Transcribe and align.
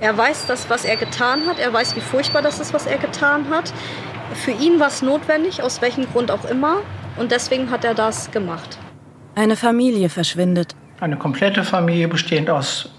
Er 0.00 0.16
weiß 0.16 0.46
das, 0.46 0.70
was 0.70 0.86
er 0.86 0.96
getan 0.96 1.46
hat. 1.46 1.58
Er 1.58 1.72
weiß, 1.72 1.94
wie 1.94 2.00
furchtbar 2.00 2.40
das 2.40 2.58
ist, 2.58 2.72
was 2.72 2.86
er 2.86 2.96
getan 2.96 3.50
hat. 3.50 3.72
Für 4.32 4.52
ihn 4.52 4.80
war 4.80 4.88
es 4.88 5.02
notwendig, 5.02 5.62
aus 5.62 5.82
welchem 5.82 6.06
Grund 6.06 6.30
auch 6.30 6.46
immer. 6.46 6.78
Und 7.18 7.32
deswegen 7.32 7.70
hat 7.70 7.84
er 7.84 7.92
das 7.92 8.30
gemacht. 8.30 8.78
Eine 9.34 9.56
Familie 9.56 10.08
verschwindet. 10.08 10.74
Eine 11.00 11.16
komplette 11.16 11.64
Familie 11.64 12.08
bestehend 12.08 12.48
aus 12.48 12.90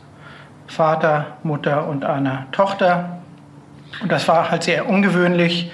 Vater, 0.67 1.37
Mutter 1.43 1.87
und 1.87 2.05
einer 2.05 2.45
Tochter. 2.51 3.19
Und 4.01 4.11
das 4.11 4.27
war 4.27 4.51
halt 4.51 4.63
sehr 4.63 4.87
ungewöhnlich, 4.87 5.71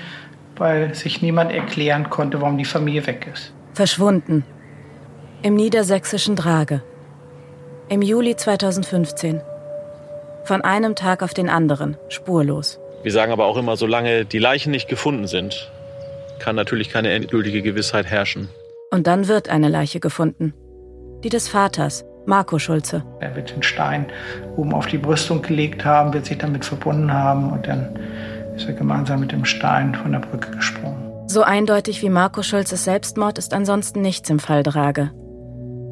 weil 0.56 0.96
sich 0.96 1.22
niemand 1.22 1.52
erklären 1.52 2.10
konnte, 2.10 2.42
warum 2.42 2.58
die 2.58 2.66
Familie 2.66 3.06
weg 3.06 3.30
ist. 3.32 3.54
Verschwunden. 3.74 4.46
Im 5.42 5.56
niedersächsischen 5.56 6.36
Drage. 6.36 6.82
Im 7.90 8.02
Juli 8.02 8.36
2015. 8.36 9.42
Von 10.48 10.62
einem 10.62 10.96
Tag 10.96 11.24
auf 11.24 11.34
den 11.34 11.50
anderen, 11.50 11.98
spurlos. 12.08 12.80
Wir 13.04 13.12
sagen 13.12 13.34
aber 13.34 13.48
auch 13.48 13.58
immer, 13.58 13.76
solange 13.76 14.24
die 14.24 14.40
Leichen 14.40 14.72
nicht 14.72 14.88
gefunden 14.88 15.28
sind, 15.28 15.70
kann 16.40 16.56
natürlich 16.56 16.90
keine 16.90 17.12
endgültige 17.12 17.62
Gewissheit 17.62 18.06
herrschen. 18.06 18.48
Und 18.90 19.08
dann 19.08 19.28
wird 19.28 19.50
eine 19.50 19.68
Leiche 19.68 20.00
gefunden. 20.00 20.54
Die 21.22 21.28
des 21.28 21.50
Vaters, 21.50 22.06
Marco 22.26 22.60
Schulze. 22.60 23.04
Er 23.20 23.36
wird 23.36 23.54
den 23.54 23.62
Stein 23.62 24.06
oben 24.56 24.74
auf 24.74 24.88
die 24.88 24.98
Brüstung 24.98 25.42
gelegt 25.42 25.84
haben, 25.84 26.14
wird 26.14 26.28
sich 26.28 26.38
damit 26.38 26.64
verbunden 26.64 27.12
haben 27.12 27.52
und 27.52 27.68
dann 27.68 28.00
ist 28.56 28.70
er 28.70 28.74
gemeinsam 28.74 29.20
mit 29.20 29.34
dem 29.34 29.44
Stein 29.44 29.96
von 29.96 30.14
der 30.14 30.20
Brücke 30.20 30.52
gesprungen. 30.52 31.12
So 31.28 31.44
eindeutig 31.44 32.02
wie 32.02 32.10
Marco 32.10 32.42
Schulzes 32.42 32.86
Selbstmord 32.86 33.38
ist 33.38 33.54
ansonsten 33.54 34.00
nichts 34.00 34.30
im 34.30 34.40
Fall 34.40 34.64
Drage. 34.64 35.12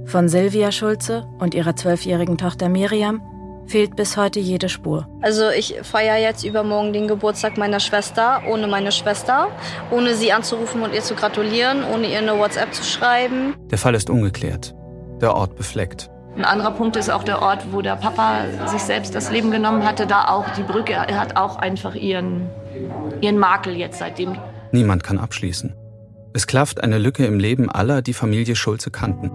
Von 0.06 0.30
Silvia 0.30 0.72
Schulze 0.72 1.26
und 1.40 1.54
ihrer 1.54 1.76
zwölfjährigen 1.76 2.38
Tochter 2.38 2.70
Miriam 2.70 3.22
fehlt 3.68 3.96
bis 3.96 4.18
heute 4.18 4.40
jede 4.40 4.70
Spur. 4.70 5.08
Also 5.22 5.50
ich 5.50 5.76
feiere 5.84 6.18
jetzt 6.18 6.44
übermorgen 6.44 6.94
den 6.94 7.08
Geburtstag 7.08 7.58
meiner 7.58 7.80
Schwester, 7.80 8.42
ohne 8.48 8.68
meine 8.68 8.92
Schwester, 8.92 9.48
ohne 9.92 10.16
sie 10.16 10.32
anzurufen 10.32 10.82
und 10.82 10.94
ihr 10.94 11.02
zu 11.02 11.16
gratulieren, 11.16 11.84
ohne 11.94 12.08
ihr 12.12 12.20
eine 12.20 12.38
WhatsApp 12.38 12.74
zu 12.74 12.84
schreiben. 12.84 13.56
Der 13.72 13.78
Fall 13.78 13.96
ist 13.96 14.10
ungeklärt, 14.10 14.76
der 15.22 15.36
Ort 15.36 15.56
befleckt. 15.56 16.10
Ein 16.36 16.46
anderer 16.46 16.72
Punkt 16.72 16.98
ist 16.98 17.10
auch 17.10 17.24
der 17.24 17.42
Ort, 17.42 17.72
wo 17.72 17.82
der 17.82 17.96
Papa 17.96 18.46
sich 18.68 18.82
selbst 18.82 19.16
das 19.16 19.32
Leben 19.32 19.52
genommen 19.52 19.86
hatte. 19.86 20.06
Da 20.06 20.28
auch 20.28 20.50
die 20.50 20.64
Brücke 20.64 20.94
er 20.94 21.20
hat 21.20 21.38
auch 21.38 21.56
einfach 21.56 21.96
ihren, 21.96 22.50
ihren 23.22 23.38
Makel 23.38 23.76
jetzt 23.76 24.00
seitdem. 24.00 24.38
Niemand 24.72 25.04
kann 25.04 25.18
abschließen. 25.18 25.74
Es 26.34 26.48
klafft 26.48 26.84
eine 26.84 26.98
Lücke 26.98 27.26
im 27.26 27.40
Leben 27.40 27.72
aller, 27.72 28.02
die 28.02 28.14
Familie 28.14 28.58
Schulze 28.58 28.92
kannten. 28.92 29.32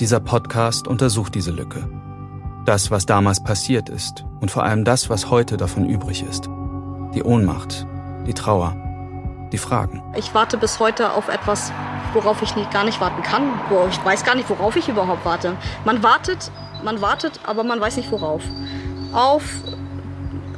Dieser 0.00 0.20
Podcast 0.20 0.88
untersucht 0.88 1.34
diese 1.34 1.50
Lücke. 1.50 1.99
Das, 2.66 2.90
was 2.90 3.06
damals 3.06 3.42
passiert 3.42 3.88
ist 3.88 4.24
und 4.40 4.50
vor 4.50 4.64
allem 4.64 4.84
das, 4.84 5.08
was 5.08 5.30
heute 5.30 5.56
davon 5.56 5.88
übrig 5.88 6.22
ist. 6.22 6.48
Die 7.14 7.22
Ohnmacht, 7.22 7.86
die 8.26 8.34
Trauer, 8.34 8.76
die 9.52 9.58
Fragen. 9.58 10.02
Ich 10.16 10.34
warte 10.34 10.56
bis 10.56 10.78
heute 10.78 11.12
auf 11.12 11.28
etwas, 11.28 11.72
worauf 12.12 12.42
ich 12.42 12.54
nicht, 12.56 12.70
gar 12.70 12.84
nicht 12.84 13.00
warten 13.00 13.22
kann. 13.22 13.42
Ich 13.90 14.04
weiß 14.04 14.24
gar 14.24 14.34
nicht, 14.34 14.48
worauf 14.50 14.76
ich 14.76 14.88
überhaupt 14.88 15.24
warte. 15.24 15.56
Man 15.84 16.02
wartet, 16.02 16.52
man 16.84 17.00
wartet, 17.00 17.40
aber 17.44 17.64
man 17.64 17.80
weiß 17.80 17.96
nicht 17.96 18.12
worauf. 18.12 18.42
Auf 19.12 19.42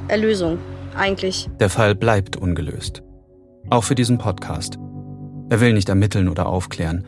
Erlösung, 0.09 0.59
eigentlich. 0.97 1.49
Der 1.61 1.71
Fall 1.71 1.95
bleibt 1.95 2.37
ungelöst. 2.37 3.03
Auch 3.71 3.85
für 3.85 3.95
diesen 3.95 4.19
Podcast. 4.19 4.79
Er 5.49 5.61
will 5.61 5.73
nicht 5.73 5.89
ermitteln 5.89 6.29
oder 6.29 6.47
aufklären. 6.47 7.07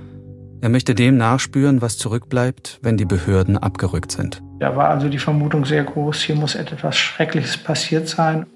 Er 0.60 0.68
möchte 0.68 0.94
dem 0.94 1.16
nachspüren, 1.16 1.82
was 1.82 1.98
zurückbleibt, 1.98 2.78
wenn 2.82 2.96
die 2.96 3.04
Behörden 3.04 3.58
abgerückt 3.58 4.12
sind. 4.12 4.42
Da 4.58 4.76
war 4.76 4.88
also 4.88 5.08
die 5.08 5.18
Vermutung 5.18 5.64
sehr 5.64 5.84
groß, 5.84 6.22
hier 6.22 6.36
muss 6.36 6.54
etwas 6.54 6.96
Schreckliches 6.96 7.56
passiert 7.56 8.08
sein. 8.08 8.46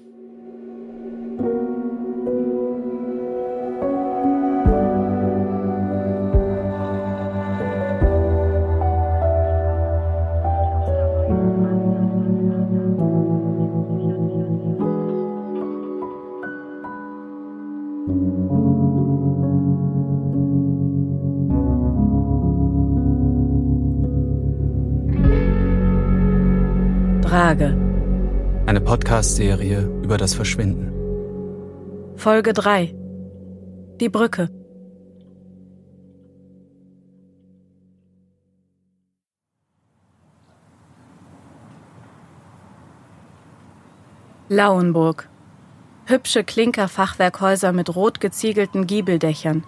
Frage. 27.29 27.77
Eine 28.65 28.81
Podcast-Serie 28.81 29.81
über 30.01 30.17
das 30.17 30.33
Verschwinden. 30.33 30.91
Folge 32.15 32.53
3. 32.53 32.95
Die 33.99 34.09
Brücke. 34.09 34.49
Lauenburg. 44.47 45.29
Hübsche 46.07 46.43
Klinkerfachwerkhäuser 46.43 47.73
mit 47.73 47.95
rot 47.95 48.19
geziegelten 48.19 48.87
Giebeldächern. 48.87 49.63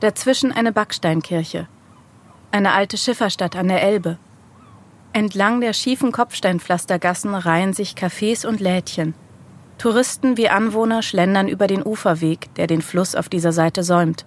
Dazwischen 0.00 0.52
eine 0.52 0.70
Backsteinkirche. 0.70 1.66
Eine 2.50 2.72
alte 2.72 2.98
Schifferstadt 2.98 3.56
an 3.56 3.68
der 3.68 3.82
Elbe. 3.82 4.18
Entlang 5.16 5.60
der 5.60 5.74
schiefen 5.74 6.10
Kopfsteinpflastergassen 6.10 7.36
reihen 7.36 7.72
sich 7.72 7.92
Cafés 7.92 8.44
und 8.44 8.58
Lädchen. 8.58 9.14
Touristen 9.78 10.36
wie 10.36 10.48
Anwohner 10.48 11.02
schlendern 11.02 11.46
über 11.46 11.68
den 11.68 11.86
Uferweg, 11.86 12.52
der 12.56 12.66
den 12.66 12.82
Fluss 12.82 13.14
auf 13.14 13.28
dieser 13.28 13.52
Seite 13.52 13.84
säumt. 13.84 14.26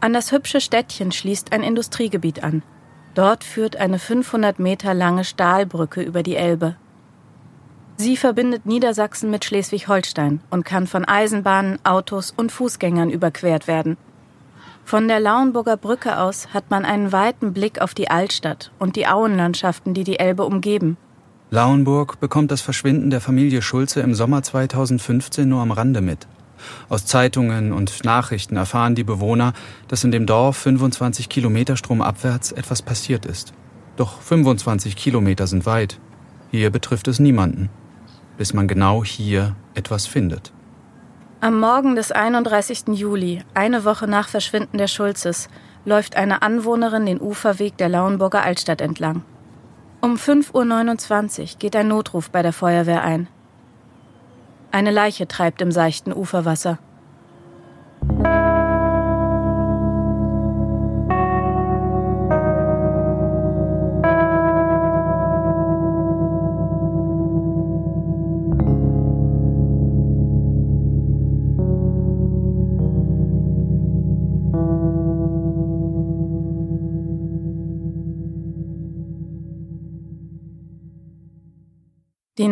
An 0.00 0.14
das 0.14 0.32
hübsche 0.32 0.62
Städtchen 0.62 1.12
schließt 1.12 1.52
ein 1.52 1.62
Industriegebiet 1.62 2.42
an. 2.42 2.62
Dort 3.12 3.44
führt 3.44 3.76
eine 3.76 3.98
500 3.98 4.58
Meter 4.58 4.94
lange 4.94 5.22
Stahlbrücke 5.22 6.00
über 6.00 6.22
die 6.22 6.36
Elbe. 6.36 6.76
Sie 7.98 8.16
verbindet 8.16 8.64
Niedersachsen 8.64 9.30
mit 9.30 9.44
Schleswig-Holstein 9.44 10.40
und 10.48 10.64
kann 10.64 10.86
von 10.86 11.04
Eisenbahnen, 11.04 11.78
Autos 11.84 12.32
und 12.34 12.52
Fußgängern 12.52 13.10
überquert 13.10 13.66
werden– 13.66 13.98
von 14.84 15.08
der 15.08 15.20
Lauenburger 15.20 15.76
Brücke 15.76 16.18
aus 16.18 16.48
hat 16.52 16.70
man 16.70 16.84
einen 16.84 17.12
weiten 17.12 17.52
Blick 17.52 17.80
auf 17.80 17.94
die 17.94 18.10
Altstadt 18.10 18.72
und 18.78 18.96
die 18.96 19.06
Auenlandschaften, 19.06 19.94
die 19.94 20.04
die 20.04 20.18
Elbe 20.18 20.44
umgeben. 20.44 20.96
Lauenburg 21.50 22.18
bekommt 22.20 22.50
das 22.50 22.62
Verschwinden 22.62 23.10
der 23.10 23.20
Familie 23.20 23.62
Schulze 23.62 24.00
im 24.00 24.14
Sommer 24.14 24.42
2015 24.42 25.48
nur 25.48 25.60
am 25.60 25.70
Rande 25.70 26.00
mit. 26.00 26.26
Aus 26.88 27.06
Zeitungen 27.06 27.72
und 27.72 28.04
Nachrichten 28.04 28.56
erfahren 28.56 28.94
die 28.94 29.04
Bewohner, 29.04 29.52
dass 29.88 30.04
in 30.04 30.12
dem 30.12 30.26
Dorf 30.26 30.56
25 30.56 31.28
Kilometer 31.28 31.76
stromabwärts 31.76 32.52
etwas 32.52 32.82
passiert 32.82 33.26
ist. 33.26 33.52
Doch 33.96 34.20
25 34.20 34.96
Kilometer 34.96 35.46
sind 35.46 35.66
weit. 35.66 35.98
Hier 36.50 36.70
betrifft 36.70 37.08
es 37.08 37.18
niemanden, 37.18 37.68
bis 38.38 38.54
man 38.54 38.68
genau 38.68 39.04
hier 39.04 39.56
etwas 39.74 40.06
findet. 40.06 40.52
Am 41.44 41.58
Morgen 41.58 41.96
des 41.96 42.12
31. 42.12 42.96
Juli, 42.96 43.42
eine 43.52 43.84
Woche 43.84 44.06
nach 44.06 44.28
Verschwinden 44.28 44.78
der 44.78 44.86
Schulzes, 44.86 45.48
läuft 45.84 46.14
eine 46.14 46.40
Anwohnerin 46.40 47.04
den 47.04 47.20
Uferweg 47.20 47.76
der 47.78 47.88
Lauenburger 47.88 48.44
Altstadt 48.44 48.80
entlang. 48.80 49.24
Um 50.00 50.14
5.29 50.14 51.40
Uhr 51.40 51.58
geht 51.58 51.74
ein 51.74 51.88
Notruf 51.88 52.30
bei 52.30 52.42
der 52.42 52.52
Feuerwehr 52.52 53.02
ein. 53.02 53.26
Eine 54.70 54.92
Leiche 54.92 55.26
treibt 55.26 55.60
im 55.62 55.72
seichten 55.72 56.12
Uferwasser. 56.12 56.78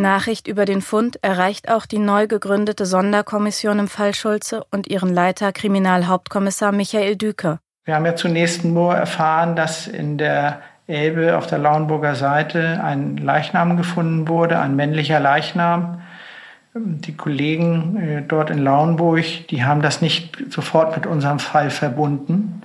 Nachricht 0.01 0.49
über 0.49 0.65
den 0.65 0.83
Fund 0.83 1.19
erreicht 1.23 1.71
auch 1.71 1.87
die 1.87 1.99
neu 1.99 2.27
gegründete 2.27 2.87
Sonderkommission 2.87 3.79
im 3.79 3.89
Fall 3.89 4.15
Schulze 4.15 4.65
und 4.71 4.89
ihren 4.89 5.13
Leiter 5.13 5.53
Kriminalhauptkommissar 5.53 6.73
Michael 6.73 7.17
Düker. 7.17 7.61
Wir 7.85 7.95
haben 7.95 8.07
ja 8.07 8.17
zunächst 8.17 8.65
nur 8.65 8.95
erfahren, 8.95 9.57
dass 9.57 9.87
in 9.87 10.19
der 10.19 10.61
Elbe 10.87 11.37
auf 11.37 11.47
der 11.47 11.59
Lauenburger 11.59 12.15
Seite 12.15 12.83
ein 12.83 13.17
Leichnam 13.17 13.77
gefunden 13.77 14.29
wurde, 14.29 14.59
ein 14.59 14.77
männlicher 14.77 15.21
Leichnam. 15.21 16.03
Die 16.75 17.17
Kollegen 17.17 17.97
äh, 17.97 18.23
dort 18.23 18.51
in 18.51 18.59
Lauenburg, 18.59 19.49
die 19.49 19.65
haben 19.65 19.83
das 19.83 20.03
nicht 20.03 20.37
sofort 20.51 20.97
mit 20.97 21.07
unserem 21.07 21.39
Fall 21.39 21.71
verbunden, 21.71 22.63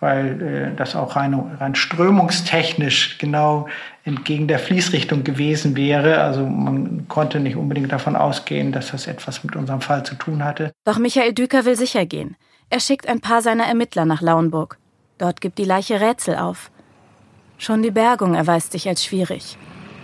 weil 0.00 0.42
äh, 0.42 0.76
das 0.76 0.94
auch 0.94 1.16
rein, 1.16 1.34
rein 1.34 1.74
strömungstechnisch 1.74 3.18
genau 3.18 3.68
entgegen 4.04 4.46
der 4.46 4.58
Fließrichtung 4.58 5.24
gewesen 5.24 5.76
wäre. 5.76 6.20
Also 6.20 6.44
man 6.44 7.08
konnte 7.08 7.40
nicht 7.40 7.56
unbedingt 7.56 7.92
davon 7.92 8.16
ausgehen, 8.16 8.72
dass 8.72 8.90
das 8.90 9.06
etwas 9.06 9.42
mit 9.42 9.56
unserem 9.56 9.80
Fall 9.80 10.04
zu 10.04 10.14
tun 10.14 10.44
hatte. 10.44 10.72
Doch 10.84 10.98
Michael 10.98 11.32
Düker 11.32 11.64
will 11.64 11.76
sicher 11.76 12.06
gehen. 12.06 12.36
Er 12.68 12.80
schickt 12.80 13.08
ein 13.08 13.20
paar 13.20 13.42
seiner 13.42 13.64
Ermittler 13.64 14.04
nach 14.04 14.22
Lauenburg. 14.22 14.78
Dort 15.18 15.40
gibt 15.40 15.58
die 15.58 15.64
Leiche 15.64 16.00
Rätsel 16.00 16.36
auf. 16.36 16.70
Schon 17.58 17.82
die 17.82 17.90
Bergung 17.90 18.34
erweist 18.34 18.72
sich 18.72 18.88
als 18.88 19.04
schwierig. 19.04 19.56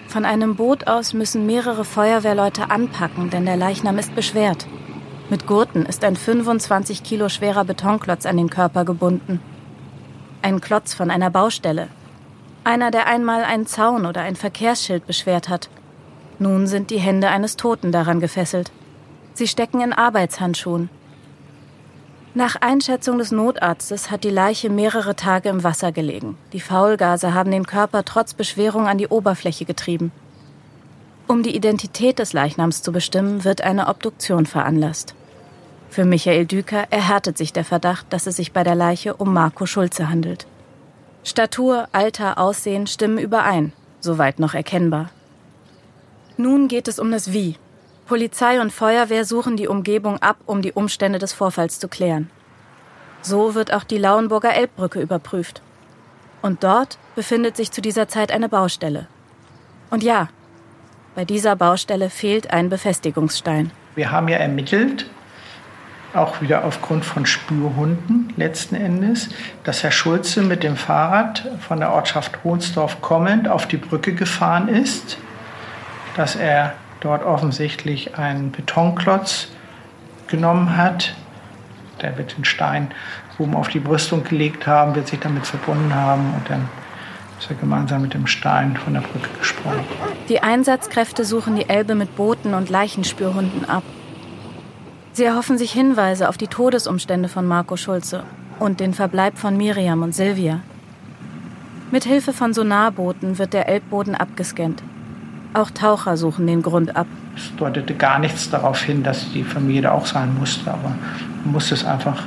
Von 0.08 0.24
einem 0.24 0.56
Boot 0.56 0.86
aus 0.86 1.12
müssen 1.12 1.46
mehrere 1.46 1.84
Feuerwehrleute 1.84 2.70
anpacken, 2.70 3.30
denn 3.30 3.44
der 3.44 3.56
Leichnam 3.56 3.98
ist 3.98 4.14
beschwert. 4.14 4.66
Mit 5.28 5.46
Gurten 5.46 5.86
ist 5.86 6.04
ein 6.04 6.16
25 6.16 7.02
Kilo 7.02 7.28
schwerer 7.28 7.64
Betonklotz 7.64 8.26
an 8.26 8.36
den 8.36 8.50
Körper 8.50 8.84
gebunden. 8.84 9.40
Ein 10.44 10.60
Klotz 10.60 10.92
von 10.92 11.12
einer 11.12 11.30
Baustelle. 11.30 11.86
Einer, 12.64 12.90
der 12.90 13.06
einmal 13.06 13.44
einen 13.44 13.66
Zaun 13.68 14.06
oder 14.06 14.22
ein 14.22 14.34
Verkehrsschild 14.34 15.06
beschwert 15.06 15.48
hat. 15.48 15.68
Nun 16.40 16.66
sind 16.66 16.90
die 16.90 16.98
Hände 16.98 17.28
eines 17.28 17.56
Toten 17.56 17.92
daran 17.92 18.18
gefesselt. 18.18 18.72
Sie 19.34 19.46
stecken 19.46 19.80
in 19.80 19.92
Arbeitshandschuhen. 19.92 20.90
Nach 22.34 22.56
Einschätzung 22.56 23.18
des 23.18 23.30
Notarztes 23.30 24.10
hat 24.10 24.24
die 24.24 24.30
Leiche 24.30 24.68
mehrere 24.68 25.14
Tage 25.14 25.48
im 25.48 25.62
Wasser 25.62 25.92
gelegen. 25.92 26.36
Die 26.52 26.60
Faulgase 26.60 27.34
haben 27.34 27.52
den 27.52 27.66
Körper 27.66 28.04
trotz 28.04 28.34
Beschwerung 28.34 28.88
an 28.88 28.98
die 28.98 29.08
Oberfläche 29.08 29.64
getrieben. 29.64 30.10
Um 31.28 31.44
die 31.44 31.54
Identität 31.54 32.18
des 32.18 32.32
Leichnams 32.32 32.82
zu 32.82 32.90
bestimmen, 32.90 33.44
wird 33.44 33.60
eine 33.60 33.86
Obduktion 33.86 34.46
veranlasst. 34.46 35.14
Für 35.92 36.06
Michael 36.06 36.46
Düker 36.46 36.86
erhärtet 36.88 37.36
sich 37.36 37.52
der 37.52 37.66
Verdacht, 37.66 38.06
dass 38.14 38.26
es 38.26 38.36
sich 38.36 38.52
bei 38.52 38.64
der 38.64 38.74
Leiche 38.74 39.12
um 39.12 39.34
Marco 39.34 39.66
Schulze 39.66 40.08
handelt. 40.08 40.46
Statur, 41.22 41.86
Alter, 41.92 42.38
Aussehen 42.38 42.86
stimmen 42.86 43.18
überein, 43.18 43.74
soweit 44.00 44.38
noch 44.38 44.54
erkennbar. 44.54 45.10
Nun 46.38 46.68
geht 46.68 46.88
es 46.88 46.98
um 46.98 47.10
das 47.10 47.34
Wie. 47.34 47.56
Polizei 48.06 48.58
und 48.62 48.72
Feuerwehr 48.72 49.26
suchen 49.26 49.58
die 49.58 49.68
Umgebung 49.68 50.16
ab, 50.22 50.38
um 50.46 50.62
die 50.62 50.72
Umstände 50.72 51.18
des 51.18 51.34
Vorfalls 51.34 51.78
zu 51.78 51.88
klären. 51.88 52.30
So 53.20 53.54
wird 53.54 53.74
auch 53.74 53.84
die 53.84 53.98
Lauenburger 53.98 54.54
Elbbrücke 54.54 54.98
überprüft. 54.98 55.60
Und 56.40 56.64
dort 56.64 56.96
befindet 57.14 57.54
sich 57.54 57.70
zu 57.70 57.82
dieser 57.82 58.08
Zeit 58.08 58.32
eine 58.32 58.48
Baustelle. 58.48 59.08
Und 59.90 60.02
ja, 60.02 60.30
bei 61.14 61.26
dieser 61.26 61.54
Baustelle 61.54 62.08
fehlt 62.08 62.50
ein 62.50 62.70
Befestigungsstein. 62.70 63.72
Wir 63.94 64.10
haben 64.10 64.28
ja 64.28 64.38
ermittelt, 64.38 65.10
auch 66.14 66.40
wieder 66.40 66.64
aufgrund 66.64 67.04
von 67.04 67.26
Spürhunden 67.26 68.32
letzten 68.36 68.74
Endes, 68.74 69.28
dass 69.64 69.82
Herr 69.82 69.90
Schulze 69.90 70.42
mit 70.42 70.62
dem 70.62 70.76
Fahrrad 70.76 71.48
von 71.60 71.80
der 71.80 71.92
Ortschaft 71.92 72.44
Hohnsdorf 72.44 73.00
kommend 73.00 73.48
auf 73.48 73.66
die 73.66 73.76
Brücke 73.76 74.14
gefahren 74.14 74.68
ist, 74.68 75.18
dass 76.16 76.36
er 76.36 76.74
dort 77.00 77.24
offensichtlich 77.24 78.18
einen 78.18 78.52
Betonklotz 78.52 79.48
genommen 80.28 80.76
hat. 80.76 81.14
Der 82.00 82.16
wird 82.18 82.36
den 82.36 82.44
Stein 82.44 82.90
oben 83.38 83.54
auf 83.56 83.68
die 83.68 83.80
Brüstung 83.80 84.24
gelegt 84.24 84.66
haben, 84.66 84.94
wird 84.94 85.08
sich 85.08 85.20
damit 85.20 85.46
verbunden 85.46 85.94
haben 85.94 86.34
und 86.34 86.50
dann 86.50 86.68
ist 87.38 87.50
er 87.50 87.56
gemeinsam 87.56 88.02
mit 88.02 88.14
dem 88.14 88.26
Stein 88.26 88.76
von 88.76 88.94
der 88.94 89.00
Brücke 89.00 89.28
gesprungen. 89.38 89.80
Die 90.28 90.42
Einsatzkräfte 90.42 91.24
suchen 91.24 91.56
die 91.56 91.68
Elbe 91.68 91.94
mit 91.94 92.14
Booten 92.16 92.54
und 92.54 92.70
Leichenspürhunden 92.70 93.68
ab. 93.68 93.82
Sie 95.14 95.24
erhoffen 95.24 95.58
sich 95.58 95.72
Hinweise 95.72 96.28
auf 96.28 96.38
die 96.38 96.46
Todesumstände 96.46 97.28
von 97.28 97.46
Marco 97.46 97.76
Schulze 97.76 98.22
und 98.58 98.80
den 98.80 98.94
Verbleib 98.94 99.36
von 99.36 99.58
Miriam 99.58 100.02
und 100.02 100.14
Silvia. 100.14 100.60
Mit 101.90 102.04
Hilfe 102.04 102.32
von 102.32 102.54
Sonarbooten 102.54 103.38
wird 103.38 103.52
der 103.52 103.68
Elbboden 103.68 104.14
abgescannt. 104.14 104.82
Auch 105.52 105.70
Taucher 105.70 106.16
suchen 106.16 106.46
den 106.46 106.62
Grund 106.62 106.96
ab. 106.96 107.06
Es 107.36 107.54
deutete 107.56 107.94
gar 107.94 108.18
nichts 108.18 108.48
darauf 108.48 108.80
hin, 108.80 109.02
dass 109.02 109.30
die 109.32 109.44
Familie 109.44 109.82
da 109.82 109.92
auch 109.92 110.06
sein 110.06 110.34
musste, 110.38 110.70
aber 110.70 110.94
man 111.44 111.52
musste 111.52 111.74
es 111.74 111.84
einfach 111.84 112.22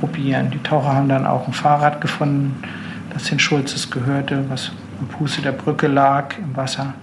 probieren. 0.00 0.50
Die 0.50 0.62
Taucher 0.64 0.92
haben 0.92 1.08
dann 1.08 1.26
auch 1.26 1.46
ein 1.46 1.52
Fahrrad 1.52 2.00
gefunden, 2.00 2.60
das 3.12 3.24
den 3.24 3.38
Schulzes 3.38 3.92
gehörte, 3.92 4.44
was 4.48 4.72
am 5.00 5.08
Fuße 5.08 5.40
der 5.40 5.52
Brücke 5.52 5.86
lag, 5.86 6.36
im 6.36 6.56
Wasser, 6.56 6.94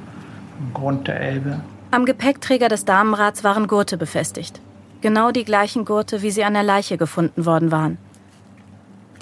am 0.59 0.73
Grund 0.73 1.07
der 1.07 1.21
Elbe. 1.21 1.61
Am 1.91 2.03
Gepäckträger 2.03 2.67
des 2.67 2.83
Damenrads 2.83 3.45
waren 3.45 3.67
Gurte 3.67 3.95
befestigt. 3.95 4.59
Genau 5.01 5.31
die 5.31 5.43
gleichen 5.43 5.85
Gurte, 5.85 6.21
wie 6.21 6.31
sie 6.31 6.43
an 6.43 6.53
der 6.53 6.63
Leiche 6.63 6.97
gefunden 6.97 7.45
worden 7.45 7.71
waren. 7.71 7.97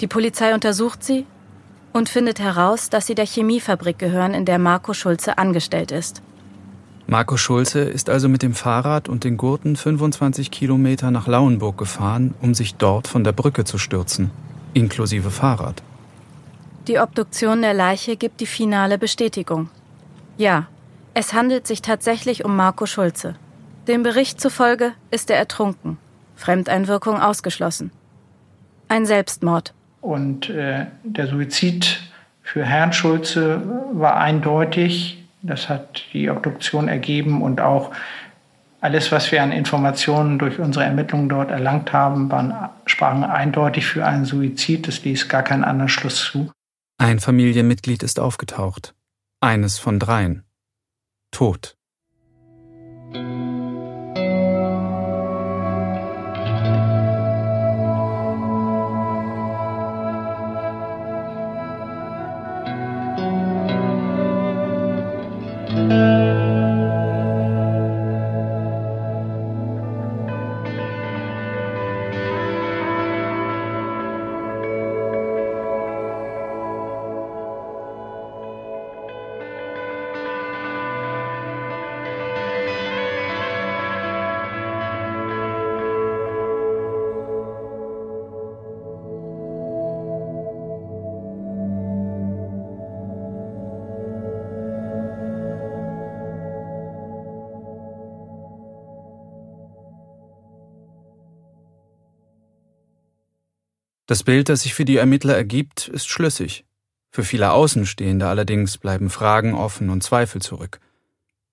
Die 0.00 0.06
Polizei 0.06 0.54
untersucht 0.54 1.02
sie 1.02 1.26
und 1.92 2.08
findet 2.08 2.38
heraus, 2.38 2.90
dass 2.90 3.06
sie 3.06 3.14
der 3.14 3.26
Chemiefabrik 3.26 3.98
gehören, 3.98 4.34
in 4.34 4.44
der 4.44 4.58
Marco 4.58 4.92
Schulze 4.94 5.38
angestellt 5.38 5.90
ist. 5.90 6.22
Marco 7.06 7.36
Schulze 7.36 7.80
ist 7.80 8.08
also 8.08 8.28
mit 8.28 8.42
dem 8.42 8.54
Fahrrad 8.54 9.08
und 9.08 9.24
den 9.24 9.36
Gurten 9.36 9.74
25 9.74 10.50
Kilometer 10.50 11.10
nach 11.10 11.26
Lauenburg 11.26 11.76
gefahren, 11.76 12.34
um 12.40 12.54
sich 12.54 12.76
dort 12.76 13.08
von 13.08 13.24
der 13.24 13.32
Brücke 13.32 13.64
zu 13.64 13.78
stürzen, 13.78 14.30
inklusive 14.74 15.30
Fahrrad. 15.30 15.82
Die 16.86 17.00
Obduktion 17.00 17.62
der 17.62 17.74
Leiche 17.74 18.16
gibt 18.16 18.40
die 18.40 18.46
finale 18.46 18.96
Bestätigung. 18.96 19.70
Ja, 20.36 20.68
es 21.14 21.32
handelt 21.34 21.66
sich 21.66 21.82
tatsächlich 21.82 22.44
um 22.44 22.54
Marco 22.54 22.86
Schulze. 22.86 23.34
Dem 23.90 24.04
Bericht 24.04 24.40
zufolge 24.40 24.92
ist 25.10 25.30
er 25.30 25.36
ertrunken. 25.36 25.98
Fremdeinwirkung 26.36 27.20
ausgeschlossen. 27.20 27.90
Ein 28.86 29.04
Selbstmord. 29.04 29.74
Und 30.00 30.48
äh, 30.48 30.86
der 31.02 31.26
Suizid 31.26 32.00
für 32.40 32.64
Herrn 32.64 32.92
Schulze 32.92 33.60
war 33.92 34.14
eindeutig. 34.18 35.24
Das 35.42 35.68
hat 35.68 36.04
die 36.12 36.30
Obduktion 36.30 36.86
ergeben 36.86 37.42
und 37.42 37.60
auch 37.60 37.90
alles, 38.80 39.10
was 39.10 39.32
wir 39.32 39.42
an 39.42 39.50
Informationen 39.50 40.38
durch 40.38 40.60
unsere 40.60 40.84
Ermittlungen 40.84 41.28
dort 41.28 41.50
erlangt 41.50 41.92
haben, 41.92 42.30
waren, 42.30 42.54
sprachen 42.86 43.24
eindeutig 43.24 43.86
für 43.86 44.06
einen 44.06 44.24
Suizid. 44.24 44.86
Es 44.86 45.04
ließ 45.04 45.28
gar 45.28 45.42
keinen 45.42 45.64
anderen 45.64 45.88
Schluss 45.88 46.30
zu. 46.30 46.52
Ein 46.96 47.18
Familienmitglied 47.18 48.04
ist 48.04 48.20
aufgetaucht. 48.20 48.94
Eines 49.40 49.80
von 49.80 49.98
dreien. 49.98 50.44
Tot. 51.32 51.76
Das 104.10 104.24
Bild, 104.24 104.48
das 104.48 104.62
sich 104.62 104.74
für 104.74 104.84
die 104.84 104.96
Ermittler 104.96 105.36
ergibt, 105.36 105.86
ist 105.86 106.08
schlüssig. 106.08 106.64
Für 107.12 107.22
viele 107.22 107.52
Außenstehende 107.52 108.26
allerdings 108.26 108.76
bleiben 108.76 109.08
Fragen 109.08 109.54
offen 109.54 109.88
und 109.88 110.02
Zweifel 110.02 110.42
zurück. 110.42 110.80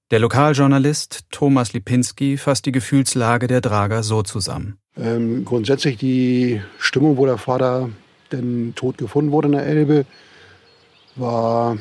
Der 0.09 0.17
Lokaljournalist 0.17 1.25
Thomas 1.29 1.73
Lipinski 1.73 2.35
fasst 2.37 2.65
die 2.65 2.71
Gefühlslage 2.71 3.45
der 3.45 3.61
Drager 3.61 4.01
so 4.01 4.23
zusammen. 4.23 4.79
Ähm, 4.99 5.45
grundsätzlich 5.45 5.97
die 5.97 6.59
Stimmung, 6.79 7.17
wo 7.17 7.27
der 7.27 7.37
Vater 7.37 7.91
denn 8.31 8.73
tot 8.75 8.97
gefunden 8.97 9.31
wurde 9.31 9.49
in 9.49 9.53
der 9.53 9.67
Elbe, 9.67 10.07
war, 11.15 11.77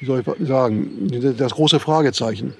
wie 0.00 0.06
soll 0.06 0.24
ich 0.26 0.48
sagen, 0.48 1.36
das 1.38 1.52
große 1.52 1.78
Fragezeichen. 1.78 2.56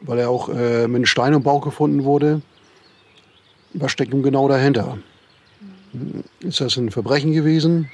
Weil 0.00 0.18
er 0.18 0.28
auch 0.28 0.48
äh, 0.48 0.88
mit 0.88 0.96
einem 0.96 1.06
Stein 1.06 1.34
im 1.34 1.44
Bauch 1.44 1.62
gefunden 1.62 2.02
wurde 2.02 2.42
was 3.74 3.92
steckt 3.92 4.12
nun 4.12 4.22
genau 4.22 4.48
dahinter? 4.48 4.98
Ist 6.40 6.60
das 6.60 6.76
ein 6.76 6.90
Verbrechen 6.90 7.32
gewesen? 7.32 7.90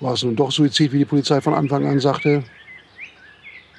War 0.00 0.14
es 0.14 0.22
nun 0.22 0.36
doch 0.36 0.50
Suizid, 0.50 0.92
wie 0.92 0.98
die 0.98 1.04
Polizei 1.04 1.40
von 1.40 1.54
Anfang 1.54 1.86
an 1.86 2.00
sagte? 2.00 2.44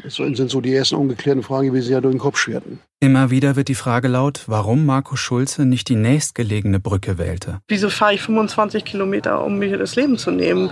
Das 0.06 0.18
sind 0.18 0.52
so 0.52 0.62
die 0.62 0.74
ersten 0.74 0.96
ungeklärten 0.96 1.42
Fragen, 1.42 1.74
wie 1.74 1.82
sie 1.82 1.92
ja 1.92 2.00
durch 2.00 2.14
den 2.14 2.20
Kopf 2.20 2.38
schwerten. 2.38 2.80
Immer 3.00 3.32
wieder 3.32 3.56
wird 3.56 3.70
die 3.70 3.76
Frage 3.76 4.08
laut, 4.08 4.44
warum 4.46 4.86
Markus 4.86 5.20
Schulze 5.20 5.66
nicht 5.66 5.90
die 5.90 5.96
nächstgelegene 5.96 6.80
Brücke 6.80 7.18
wählte. 7.18 7.60
Wieso 7.68 7.90
fahre 7.90 8.14
ich 8.14 8.22
25 8.22 8.86
Kilometer, 8.86 9.44
um 9.44 9.58
mir 9.58 9.78
das 9.80 9.96
Leben 9.96 10.20
zu 10.20 10.30
nehmen? 10.30 10.70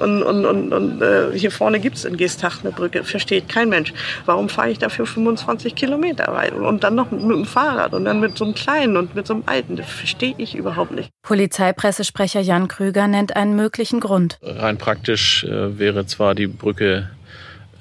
Und, 0.00 0.22
und, 0.22 0.44
und, 0.46 0.72
und 0.72 1.02
äh, 1.02 1.36
hier 1.36 1.50
vorne 1.50 1.80
gibt 1.80 1.96
es 1.96 2.04
in 2.04 2.16
Geestach 2.16 2.62
eine 2.62 2.72
Brücke, 2.72 3.02
versteht 3.02 3.48
kein 3.48 3.68
Mensch. 3.68 3.92
Warum 4.24 4.48
fahre 4.48 4.70
ich 4.70 4.78
dafür 4.78 5.04
25 5.04 5.74
Kilometer 5.74 6.32
weit? 6.32 6.54
Und 6.54 6.84
dann 6.84 6.94
noch 6.94 7.10
mit 7.10 7.22
dem 7.22 7.44
Fahrrad 7.44 7.92
und 7.92 8.04
dann 8.04 8.20
mit 8.20 8.38
so 8.38 8.44
einem 8.44 8.54
kleinen 8.54 8.96
und 8.96 9.16
mit 9.16 9.26
so 9.26 9.34
einem 9.34 9.42
alten. 9.46 9.74
Das 9.74 9.88
verstehe 9.88 10.34
ich 10.38 10.54
überhaupt 10.54 10.92
nicht. 10.92 11.10
Polizeipressesprecher 11.22 12.40
Jan 12.40 12.68
Krüger 12.68 13.08
nennt 13.08 13.34
einen 13.34 13.56
möglichen 13.56 13.98
Grund. 13.98 14.38
Rein 14.42 14.78
praktisch 14.78 15.42
äh, 15.42 15.76
wäre 15.76 16.06
zwar 16.06 16.36
die 16.36 16.46
Brücke 16.46 17.10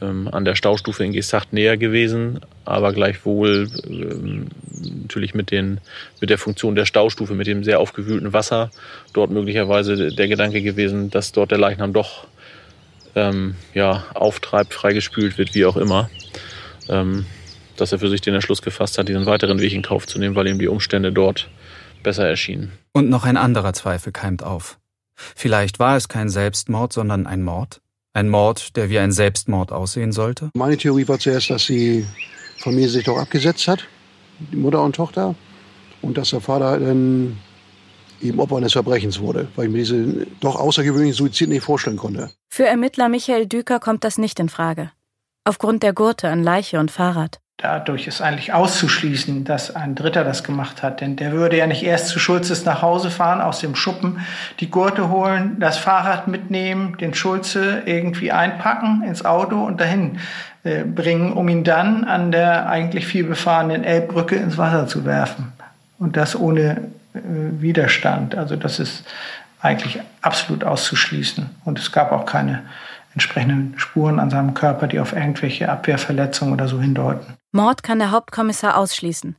ähm, 0.05 0.27
an 0.31 0.45
der 0.45 0.55
Staustufe 0.55 1.03
in 1.03 1.11
Gesacht 1.11 1.53
näher 1.53 1.77
gewesen, 1.77 2.41
aber 2.63 2.93
gleichwohl 2.93 3.67
ähm, 3.87 4.47
natürlich 5.01 5.33
mit, 5.33 5.51
den, 5.51 5.79
mit 6.21 6.29
der 6.29 6.37
Funktion 6.37 6.75
der 6.75 6.85
Staustufe, 6.85 7.33
mit 7.33 7.47
dem 7.47 7.63
sehr 7.63 7.79
aufgewühlten 7.79 8.33
Wasser, 8.33 8.71
dort 9.13 9.31
möglicherweise 9.31 10.09
der 10.11 10.27
Gedanke 10.27 10.61
gewesen, 10.61 11.09
dass 11.09 11.31
dort 11.31 11.51
der 11.51 11.57
Leichnam 11.57 11.93
doch 11.93 12.27
ähm, 13.15 13.55
ja, 13.73 14.05
auftreibt, 14.13 14.73
freigespült 14.73 15.37
wird, 15.37 15.55
wie 15.55 15.65
auch 15.65 15.77
immer. 15.77 16.09
Ähm, 16.89 17.25
dass 17.77 17.91
er 17.91 17.99
für 17.99 18.09
sich 18.09 18.21
den 18.21 18.33
Entschluss 18.33 18.61
gefasst 18.61 18.97
hat, 18.97 19.09
diesen 19.09 19.25
weiteren 19.25 19.59
Weg 19.59 19.73
in 19.73 19.81
Kauf 19.81 20.07
zu 20.07 20.19
nehmen, 20.19 20.35
weil 20.35 20.47
ihm 20.47 20.59
die 20.59 20.67
Umstände 20.67 21.11
dort 21.11 21.49
besser 22.03 22.27
erschienen. 22.27 22.71
Und 22.93 23.09
noch 23.09 23.25
ein 23.25 23.35
anderer 23.35 23.73
Zweifel 23.73 24.13
keimt 24.13 24.43
auf. 24.43 24.79
Vielleicht 25.15 25.79
war 25.79 25.97
es 25.97 26.07
kein 26.07 26.29
Selbstmord, 26.29 26.93
sondern 26.93 27.27
ein 27.27 27.43
Mord? 27.43 27.81
Ein 28.15 28.29
Mord, 28.29 28.77
der 28.77 28.89
wie 28.89 28.97
ein 28.97 29.11
Selbstmord 29.11 29.73
aussehen 29.73 30.13
sollte? 30.13 30.49
Meine 30.53 30.77
Theorie 30.77 31.05
war 31.05 31.19
zuerst, 31.19 31.49
dass 31.49 31.65
die 31.65 32.05
Familie 32.59 32.87
sich 32.87 33.03
doch 33.03 33.17
abgesetzt 33.17 33.67
hat, 33.67 33.85
die 34.39 34.55
Mutter 34.55 34.81
und 34.81 34.95
Tochter, 34.95 35.35
und 36.01 36.17
dass 36.17 36.29
der 36.29 36.39
Vater 36.39 36.79
dann 36.79 37.37
eben 38.21 38.39
Opfer 38.39 38.55
eines 38.55 38.71
Verbrechens 38.71 39.19
wurde, 39.19 39.49
weil 39.57 39.65
ich 39.65 39.71
mir 39.73 39.79
diese 39.79 40.27
doch 40.39 40.55
außergewöhnlichen 40.55 41.13
Suizid 41.13 41.49
nicht 41.49 41.65
vorstellen 41.65 41.97
konnte. 41.97 42.31
Für 42.49 42.65
Ermittler 42.65 43.09
Michael 43.09 43.47
Düker 43.47 43.81
kommt 43.81 44.05
das 44.05 44.17
nicht 44.17 44.39
in 44.39 44.47
Frage. 44.47 44.91
Aufgrund 45.43 45.83
der 45.83 45.91
Gurte 45.91 46.29
an 46.29 46.41
Leiche 46.41 46.79
und 46.79 46.91
Fahrrad. 46.91 47.41
Dadurch 47.57 48.05
ist 48.05 48.21
eigentlich 48.21 48.53
auszuschließen, 48.53 49.45
dass 49.45 49.73
ein 49.73 49.95
Dritter 49.95 50.25
das 50.25 50.43
gemacht 50.43 50.83
hat. 50.83 50.99
Denn 50.99 51.15
der 51.15 51.31
würde 51.31 51.57
ja 51.57 51.67
nicht 51.67 51.83
erst 51.83 52.09
zu 52.09 52.19
Schulzes 52.19 52.65
nach 52.65 52.81
Hause 52.81 53.09
fahren, 53.09 53.39
aus 53.39 53.59
dem 53.59 53.75
Schuppen, 53.75 54.19
die 54.59 54.69
Gurte 54.69 55.09
holen, 55.09 55.57
das 55.59 55.77
Fahrrad 55.77 56.27
mitnehmen, 56.27 56.97
den 56.97 57.13
Schulze 57.13 57.83
irgendwie 57.85 58.33
einpacken 58.33 59.03
ins 59.03 59.23
Auto 59.23 59.63
und 59.63 59.79
dahin 59.79 60.19
äh, 60.65 60.83
bringen, 60.83 61.31
um 61.31 61.47
ihn 61.47 61.63
dann 61.63 62.03
an 62.03 62.33
der 62.33 62.67
eigentlich 62.67 63.07
viel 63.07 63.23
befahrenen 63.23 63.85
Elbbrücke 63.85 64.35
ins 64.35 64.57
Wasser 64.57 64.87
zu 64.87 65.05
werfen. 65.05 65.53
Und 65.97 66.17
das 66.17 66.35
ohne 66.35 66.89
äh, 67.13 67.19
Widerstand. 67.23 68.35
Also 68.35 68.57
das 68.57 68.79
ist 68.79 69.05
eigentlich 69.61 70.01
absolut 70.21 70.65
auszuschließen. 70.65 71.49
Und 71.63 71.79
es 71.79 71.93
gab 71.93 72.11
auch 72.11 72.25
keine 72.25 72.63
entsprechenden 73.13 73.75
Spuren 73.77 74.19
an 74.19 74.29
seinem 74.29 74.53
Körper, 74.53 74.87
die 74.87 74.99
auf 74.99 75.13
irgendwelche 75.13 75.69
Abwehrverletzungen 75.69 76.53
oder 76.53 76.67
so 76.67 76.81
hindeuten. 76.81 77.37
Mord 77.55 77.83
kann 77.83 77.99
der 77.99 78.11
Hauptkommissar 78.11 78.77
ausschließen. 78.77 79.35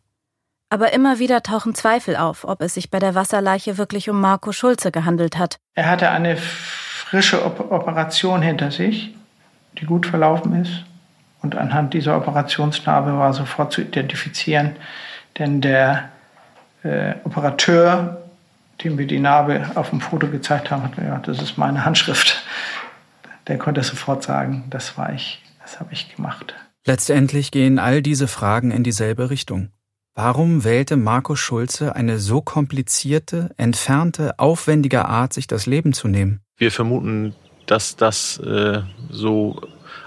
Aber 0.70 0.92
immer 0.92 1.18
wieder 1.18 1.42
tauchen 1.42 1.74
Zweifel 1.74 2.16
auf, 2.16 2.44
ob 2.44 2.60
es 2.60 2.74
sich 2.74 2.90
bei 2.90 2.98
der 2.98 3.14
Wasserleiche 3.14 3.78
wirklich 3.78 4.10
um 4.10 4.20
Marco 4.20 4.50
Schulze 4.52 4.90
gehandelt 4.90 5.38
hat. 5.38 5.58
Er 5.74 5.88
hatte 5.88 6.10
eine 6.10 6.36
frische 6.36 7.44
Operation 7.44 8.42
hinter 8.42 8.70
sich, 8.70 9.14
die 9.78 9.84
gut 9.84 10.06
verlaufen 10.06 10.60
ist. 10.60 10.84
Und 11.42 11.54
anhand 11.54 11.94
dieser 11.94 12.16
Operationsnarbe 12.16 13.16
war 13.16 13.32
sofort 13.32 13.72
zu 13.72 13.82
identifizieren, 13.82 14.74
denn 15.38 15.60
der 15.60 16.08
äh, 16.82 17.14
Operateur, 17.22 18.22
dem 18.82 18.98
wir 18.98 19.06
die 19.06 19.20
Narbe 19.20 19.70
auf 19.76 19.90
dem 19.90 20.00
Foto 20.00 20.26
gezeigt 20.26 20.72
haben, 20.72 20.82
hat 20.82 20.96
gesagt, 20.96 21.28
das 21.28 21.40
ist 21.40 21.58
meine 21.58 21.84
Handschrift 21.84 22.42
der 23.46 23.58
konnte 23.58 23.82
sofort 23.82 24.22
sagen, 24.22 24.64
das 24.70 24.98
war 24.98 25.12
ich, 25.12 25.42
das 25.62 25.78
habe 25.80 25.92
ich 25.92 26.14
gemacht. 26.14 26.54
Letztendlich 26.86 27.50
gehen 27.50 27.80
all 27.80 28.00
diese 28.00 28.28
Fragen 28.28 28.70
in 28.70 28.84
dieselbe 28.84 29.28
Richtung. 29.28 29.70
Warum 30.14 30.62
wählte 30.62 30.96
Markus 30.96 31.40
Schulze 31.40 31.96
eine 31.96 32.18
so 32.18 32.40
komplizierte, 32.40 33.50
entfernte, 33.56 34.38
aufwendige 34.38 35.04
Art, 35.04 35.32
sich 35.32 35.48
das 35.48 35.66
Leben 35.66 35.92
zu 35.92 36.06
nehmen? 36.06 36.40
Wir 36.56 36.70
vermuten, 36.70 37.34
dass 37.66 37.96
das 37.96 38.38
äh, 38.38 38.82
so 39.10 39.60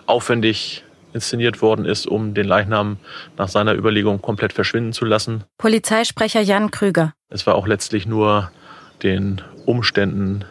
aufwendig 0.05 0.85
inszeniert 1.13 1.61
worden 1.61 1.83
ist, 1.83 2.07
um 2.07 2.33
den 2.33 2.47
Leichnam 2.47 2.97
nach 3.37 3.49
seiner 3.49 3.73
Überlegung 3.73 4.21
komplett 4.21 4.53
verschwinden 4.53 4.93
zu 4.93 5.03
lassen. 5.03 5.43
Polizeisprecher 5.57 6.41
Jan 6.41 6.71
Krüger. 6.71 7.13
Es 7.27 7.45
war 7.45 7.55
auch 7.55 7.67
letztlich 7.67 8.07
nur 8.07 8.51
den 9.03 9.41
Umständen 9.65 10.45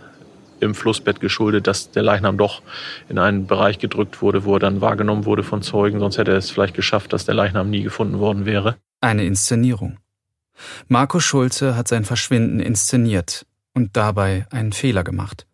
im 0.61 0.75
Flussbett 0.75 1.21
geschuldet, 1.21 1.67
dass 1.67 1.91
der 1.91 2.03
Leichnam 2.03 2.39
doch 2.39 2.63
in 3.09 3.19
einen 3.19 3.47
Bereich 3.47 3.79
gedrückt 3.79 4.23
wurde, 4.23 4.45
wo 4.45 4.55
er 4.55 4.61
dann 4.61 4.81
wahrgenommen 4.81 5.25
wurde 5.25 5.43
von 5.43 5.63
Zeugen. 5.63 6.01
Sonst 6.01 6.19
hätte 6.19 6.33
er 6.33 6.39
es 6.39 6.51
vielleicht 6.51 6.75
geschafft, 6.75 7.13
dass 7.13 7.25
der 7.25 7.35
Leichnam 7.35 7.71
nie 7.71 7.83
gefunden 7.83 8.19
worden 8.19 8.45
wäre. 8.45 8.77
Eine 9.01 9.25
Inszenierung. 9.25 9.99
Markus 10.89 11.25
Schulze 11.25 11.77
hat 11.77 11.89
sein 11.89 12.05
Verschwinden 12.05 12.61
inszeniert 12.61 13.47
und 13.75 13.97
dabei 13.97 14.47
einen 14.51 14.73
Fehler 14.73 15.05
gemacht. 15.05 15.47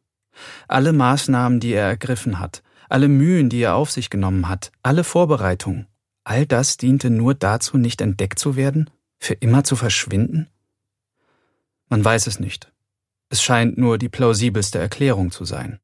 Alle 0.66 0.92
Maßnahmen, 0.92 1.60
die 1.60 1.72
er 1.72 1.86
ergriffen 1.86 2.40
hat, 2.40 2.62
alle 2.88 3.08
Mühen, 3.08 3.48
die 3.48 3.60
er 3.60 3.74
auf 3.74 3.90
sich 3.90 4.10
genommen 4.10 4.48
hat, 4.48 4.72
alle 4.82 5.04
Vorbereitungen, 5.04 5.86
all 6.24 6.46
das 6.46 6.76
diente 6.76 7.10
nur 7.10 7.34
dazu, 7.34 7.76
nicht 7.76 8.00
entdeckt 8.00 8.38
zu 8.38 8.56
werden, 8.56 8.90
für 9.18 9.34
immer 9.34 9.64
zu 9.64 9.76
verschwinden? 9.76 10.48
Man 11.88 12.04
weiß 12.04 12.26
es 12.26 12.40
nicht. 12.40 12.72
Es 13.30 13.42
scheint 13.42 13.78
nur 13.78 13.98
die 13.98 14.08
plausibelste 14.08 14.78
Erklärung 14.78 15.30
zu 15.30 15.44
sein. 15.44 15.80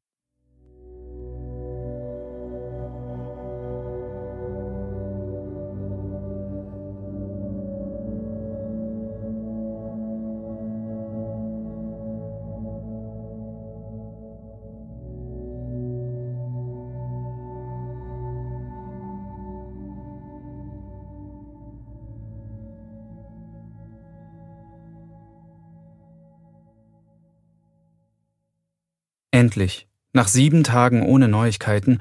Endlich, 29.41 29.87
nach 30.13 30.27
sieben 30.27 30.63
Tagen 30.63 31.01
ohne 31.01 31.27
Neuigkeiten, 31.27 31.97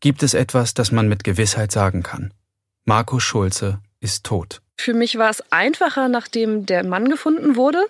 gibt 0.00 0.22
es 0.22 0.34
etwas, 0.34 0.74
das 0.74 0.92
man 0.92 1.08
mit 1.08 1.24
Gewissheit 1.24 1.72
sagen 1.72 2.02
kann. 2.02 2.34
Markus 2.84 3.22
Schulze 3.22 3.78
ist 4.00 4.24
tot. 4.26 4.60
Für 4.78 4.92
mich 4.92 5.16
war 5.16 5.30
es 5.30 5.42
einfacher, 5.50 6.08
nachdem 6.08 6.66
der 6.66 6.84
Mann 6.84 7.08
gefunden 7.08 7.56
wurde 7.56 7.86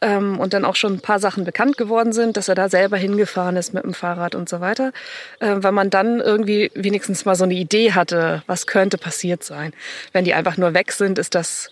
ähm, 0.00 0.40
und 0.40 0.52
dann 0.52 0.64
auch 0.64 0.74
schon 0.74 0.94
ein 0.94 1.00
paar 1.00 1.20
Sachen 1.20 1.44
bekannt 1.44 1.76
geworden 1.76 2.12
sind, 2.12 2.36
dass 2.36 2.48
er 2.48 2.56
da 2.56 2.68
selber 2.68 2.96
hingefahren 2.96 3.54
ist 3.54 3.72
mit 3.72 3.84
dem 3.84 3.94
Fahrrad 3.94 4.34
und 4.34 4.48
so 4.48 4.60
weiter, 4.60 4.92
äh, 5.38 5.54
weil 5.58 5.70
man 5.70 5.88
dann 5.88 6.18
irgendwie 6.18 6.72
wenigstens 6.74 7.24
mal 7.24 7.36
so 7.36 7.44
eine 7.44 7.54
Idee 7.54 7.92
hatte, 7.92 8.42
was 8.48 8.66
könnte 8.66 8.98
passiert 8.98 9.44
sein. 9.44 9.72
Wenn 10.10 10.24
die 10.24 10.34
einfach 10.34 10.56
nur 10.56 10.74
weg 10.74 10.90
sind, 10.90 11.20
ist 11.20 11.36
das 11.36 11.70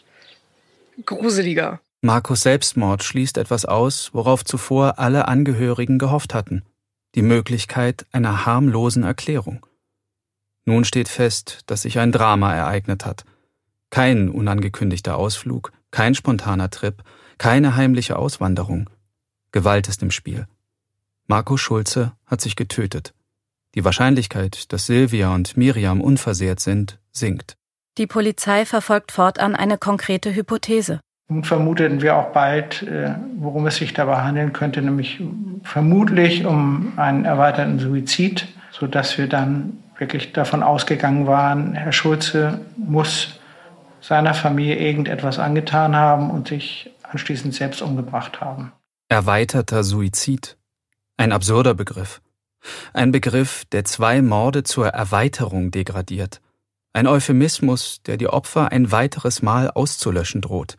gruseliger. 1.06 1.80
Markus 2.06 2.42
Selbstmord 2.42 3.02
schließt 3.02 3.36
etwas 3.36 3.64
aus, 3.64 4.10
worauf 4.14 4.44
zuvor 4.44 5.00
alle 5.00 5.26
Angehörigen 5.26 5.98
gehofft 5.98 6.34
hatten, 6.34 6.62
die 7.16 7.22
Möglichkeit 7.22 8.06
einer 8.12 8.46
harmlosen 8.46 9.02
Erklärung. 9.02 9.66
Nun 10.66 10.84
steht 10.84 11.08
fest, 11.08 11.62
dass 11.66 11.82
sich 11.82 11.98
ein 11.98 12.12
Drama 12.12 12.54
ereignet 12.54 13.04
hat. 13.04 13.24
Kein 13.90 14.28
unangekündigter 14.28 15.16
Ausflug, 15.16 15.72
kein 15.90 16.14
spontaner 16.14 16.70
Trip, 16.70 17.02
keine 17.38 17.74
heimliche 17.74 18.16
Auswanderung. 18.16 18.88
Gewalt 19.50 19.88
ist 19.88 20.00
im 20.00 20.12
Spiel. 20.12 20.46
Markus 21.26 21.60
Schulze 21.60 22.12
hat 22.24 22.40
sich 22.40 22.54
getötet. 22.54 23.14
Die 23.74 23.84
Wahrscheinlichkeit, 23.84 24.72
dass 24.72 24.86
Silvia 24.86 25.34
und 25.34 25.56
Miriam 25.56 26.00
unversehrt 26.00 26.60
sind, 26.60 27.00
sinkt. 27.10 27.56
Die 27.98 28.06
Polizei 28.06 28.64
verfolgt 28.64 29.10
fortan 29.10 29.56
eine 29.56 29.76
konkrete 29.76 30.32
Hypothese. 30.32 31.00
Nun 31.28 31.42
vermuteten 31.42 32.02
wir 32.02 32.16
auch 32.16 32.32
bald, 32.32 32.82
äh, 32.82 33.14
worum 33.38 33.66
es 33.66 33.76
sich 33.76 33.92
dabei 33.92 34.22
handeln 34.22 34.52
könnte, 34.52 34.80
nämlich 34.80 35.20
vermutlich 35.64 36.46
um 36.46 36.92
einen 36.96 37.24
erweiterten 37.24 37.78
Suizid, 37.80 38.46
sodass 38.70 39.18
wir 39.18 39.28
dann 39.28 39.82
wirklich 39.98 40.32
davon 40.32 40.62
ausgegangen 40.62 41.26
waren, 41.26 41.74
Herr 41.74 41.92
Schulze 41.92 42.60
muss 42.76 43.40
seiner 44.00 44.34
Familie 44.34 44.76
irgendetwas 44.76 45.38
angetan 45.38 45.96
haben 45.96 46.30
und 46.30 46.48
sich 46.48 46.90
anschließend 47.02 47.54
selbst 47.54 47.82
umgebracht 47.82 48.40
haben. 48.40 48.72
Erweiterter 49.08 49.82
Suizid. 49.82 50.56
Ein 51.16 51.32
absurder 51.32 51.74
Begriff. 51.74 52.20
Ein 52.92 53.10
Begriff, 53.10 53.64
der 53.72 53.84
zwei 53.84 54.22
Morde 54.22 54.62
zur 54.62 54.88
Erweiterung 54.88 55.70
degradiert. 55.70 56.40
Ein 56.92 57.06
Euphemismus, 57.06 58.02
der 58.06 58.16
die 58.16 58.28
Opfer 58.28 58.70
ein 58.72 58.92
weiteres 58.92 59.42
Mal 59.42 59.70
auszulöschen 59.70 60.40
droht. 60.40 60.76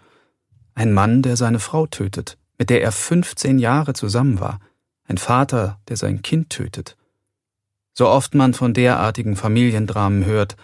Ein 0.78 0.94
Mann, 0.94 1.24
der 1.24 1.38
seine 1.38 1.58
Frau 1.58 1.88
tötet, 1.88 2.38
mit 2.60 2.70
der 2.70 2.84
er 2.84 2.92
15 2.92 3.58
Jahre 3.58 3.94
zusammen 3.94 4.40
war. 4.40 4.60
Ein 5.08 5.18
Vater, 5.18 5.80
der 5.90 5.98
sein 5.98 6.22
Kind 6.22 6.52
tötet. 6.52 6.96
So 7.96 8.08
oft 8.08 8.36
man 8.36 8.54
von 8.54 8.76
derartigen 8.76 9.36
Familiendramen 9.36 10.24
hört, 10.26 10.56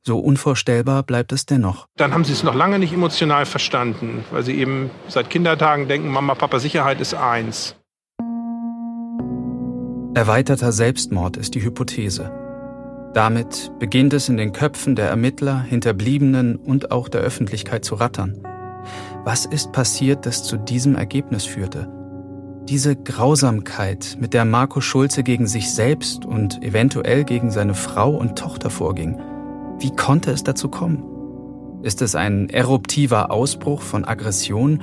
so 0.00 0.20
unvorstellbar 0.20 1.02
bleibt 1.02 1.32
es 1.32 1.44
dennoch. 1.44 1.86
Dann 1.98 2.14
haben 2.14 2.24
sie 2.24 2.32
es 2.32 2.42
noch 2.42 2.54
lange 2.54 2.78
nicht 2.78 2.94
emotional 2.94 3.44
verstanden, 3.44 4.24
weil 4.30 4.42
sie 4.42 4.54
eben 4.54 4.90
seit 5.06 5.28
Kindertagen 5.28 5.86
denken, 5.86 6.08
Mama, 6.08 6.34
Papa, 6.34 6.60
Sicherheit 6.60 7.02
ist 7.02 7.12
eins. 7.12 7.76
Erweiterter 10.14 10.72
Selbstmord 10.72 11.36
ist 11.36 11.54
die 11.54 11.62
Hypothese. 11.62 12.32
Damit 13.12 13.70
beginnt 13.78 14.14
es 14.14 14.30
in 14.30 14.38
den 14.38 14.54
Köpfen 14.54 14.96
der 14.96 15.10
Ermittler, 15.10 15.60
Hinterbliebenen 15.60 16.56
und 16.56 16.90
auch 16.90 17.10
der 17.10 17.20
Öffentlichkeit 17.20 17.84
zu 17.84 17.96
rattern. 17.96 18.42
Was 19.30 19.44
ist 19.44 19.72
passiert, 19.72 20.24
das 20.24 20.42
zu 20.42 20.56
diesem 20.56 20.96
Ergebnis 20.96 21.44
führte? 21.44 21.86
Diese 22.66 22.96
Grausamkeit, 22.96 24.16
mit 24.18 24.32
der 24.32 24.46
Marco 24.46 24.80
Schulze 24.80 25.22
gegen 25.22 25.46
sich 25.46 25.70
selbst 25.70 26.24
und 26.24 26.62
eventuell 26.64 27.24
gegen 27.24 27.50
seine 27.50 27.74
Frau 27.74 28.16
und 28.16 28.38
Tochter 28.38 28.70
vorging, 28.70 29.20
wie 29.80 29.94
konnte 29.94 30.30
es 30.30 30.44
dazu 30.44 30.70
kommen? 30.70 31.04
Ist 31.82 32.00
es 32.00 32.14
ein 32.14 32.48
eruptiver 32.48 33.30
Ausbruch 33.30 33.82
von 33.82 34.06
Aggression 34.06 34.80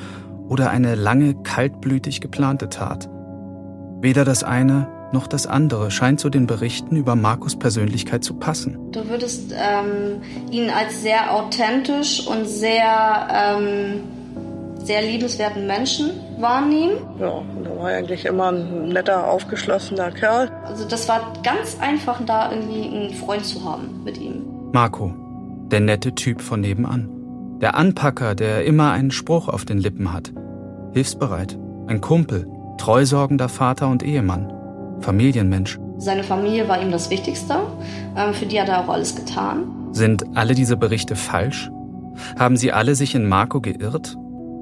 oder 0.47 0.69
eine 0.69 0.93
lange 0.93 1.33
kaltblütig 1.41 2.21
geplante 2.21 2.69
Tat? 2.69 3.09
Weder 3.99 4.25
das 4.25 4.43
eine 4.43 4.87
noch 5.11 5.25
das 5.25 5.47
andere 5.47 5.89
scheint 5.89 6.19
zu 6.19 6.29
den 6.29 6.45
Berichten 6.45 6.97
über 6.97 7.15
Markus 7.15 7.57
Persönlichkeit 7.57 8.23
zu 8.23 8.35
passen. 8.35 8.77
Du 8.91 9.09
würdest 9.09 9.53
ähm, 9.53 10.21
ihn 10.51 10.69
als 10.69 11.01
sehr 11.01 11.33
authentisch 11.33 12.27
und 12.27 12.45
sehr, 12.45 13.27
ähm, 13.31 14.03
sehr 14.85 15.01
liebenswerten 15.01 15.65
Menschen 15.65 16.11
wahrnehmen. 16.39 16.97
Ja, 17.19 17.41
da 17.63 17.77
war 17.77 17.87
eigentlich 17.87 18.25
immer 18.25 18.51
ein 18.51 18.89
netter, 18.89 19.27
aufgeschlossener 19.27 20.11
Kerl. 20.11 20.51
Also 20.65 20.87
das 20.87 21.09
war 21.09 21.33
ganz 21.43 21.77
einfach, 21.79 22.21
da 22.25 22.51
irgendwie 22.51 22.83
einen 22.83 23.13
Freund 23.13 23.45
zu 23.45 23.65
haben 23.65 24.03
mit 24.03 24.17
ihm. 24.17 24.43
Marco, 24.71 25.13
der 25.71 25.79
nette 25.79 26.13
Typ 26.13 26.41
von 26.41 26.61
nebenan. 26.61 27.09
Der 27.61 27.75
Anpacker, 27.75 28.35
der 28.35 28.65
immer 28.65 28.91
einen 28.91 29.11
Spruch 29.11 29.47
auf 29.47 29.65
den 29.65 29.79
Lippen 29.79 30.13
hat. 30.13 30.31
Hilfsbereit, 30.93 31.57
ein 31.87 32.01
Kumpel, 32.01 32.47
treusorgender 32.77 33.49
Vater 33.49 33.87
und 33.87 34.03
Ehemann. 34.03 34.53
Familienmensch. 34.99 35.79
Seine 35.97 36.23
Familie 36.23 36.67
war 36.67 36.81
ihm 36.81 36.91
das 36.91 37.09
Wichtigste. 37.09 37.55
Ähm, 38.15 38.33
für 38.33 38.45
die 38.45 38.61
hat 38.61 38.69
er 38.69 38.81
auch 38.81 38.89
alles 38.89 39.15
getan. 39.15 39.89
Sind 39.93 40.25
alle 40.35 40.53
diese 40.53 40.77
Berichte 40.77 41.15
falsch? 41.15 41.71
Haben 42.37 42.57
sie 42.57 42.71
alle 42.71 42.95
sich 42.95 43.15
in 43.15 43.27
Marco 43.27 43.61
geirrt? 43.61 44.17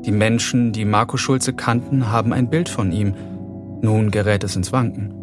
Die 0.06 0.12
Menschen, 0.12 0.74
die 0.74 0.86
Marco 0.86 1.18
Schulze 1.18 1.54
kannten, 1.54 2.12
haben 2.12 2.34
ein 2.34 2.50
Bild 2.50 2.68
von 2.68 2.92
ihm. 2.92 3.16
Nun 3.82 4.12
gerät 4.12 4.44
es 4.44 4.56
ins 4.56 4.74
Wanken. 4.74 5.14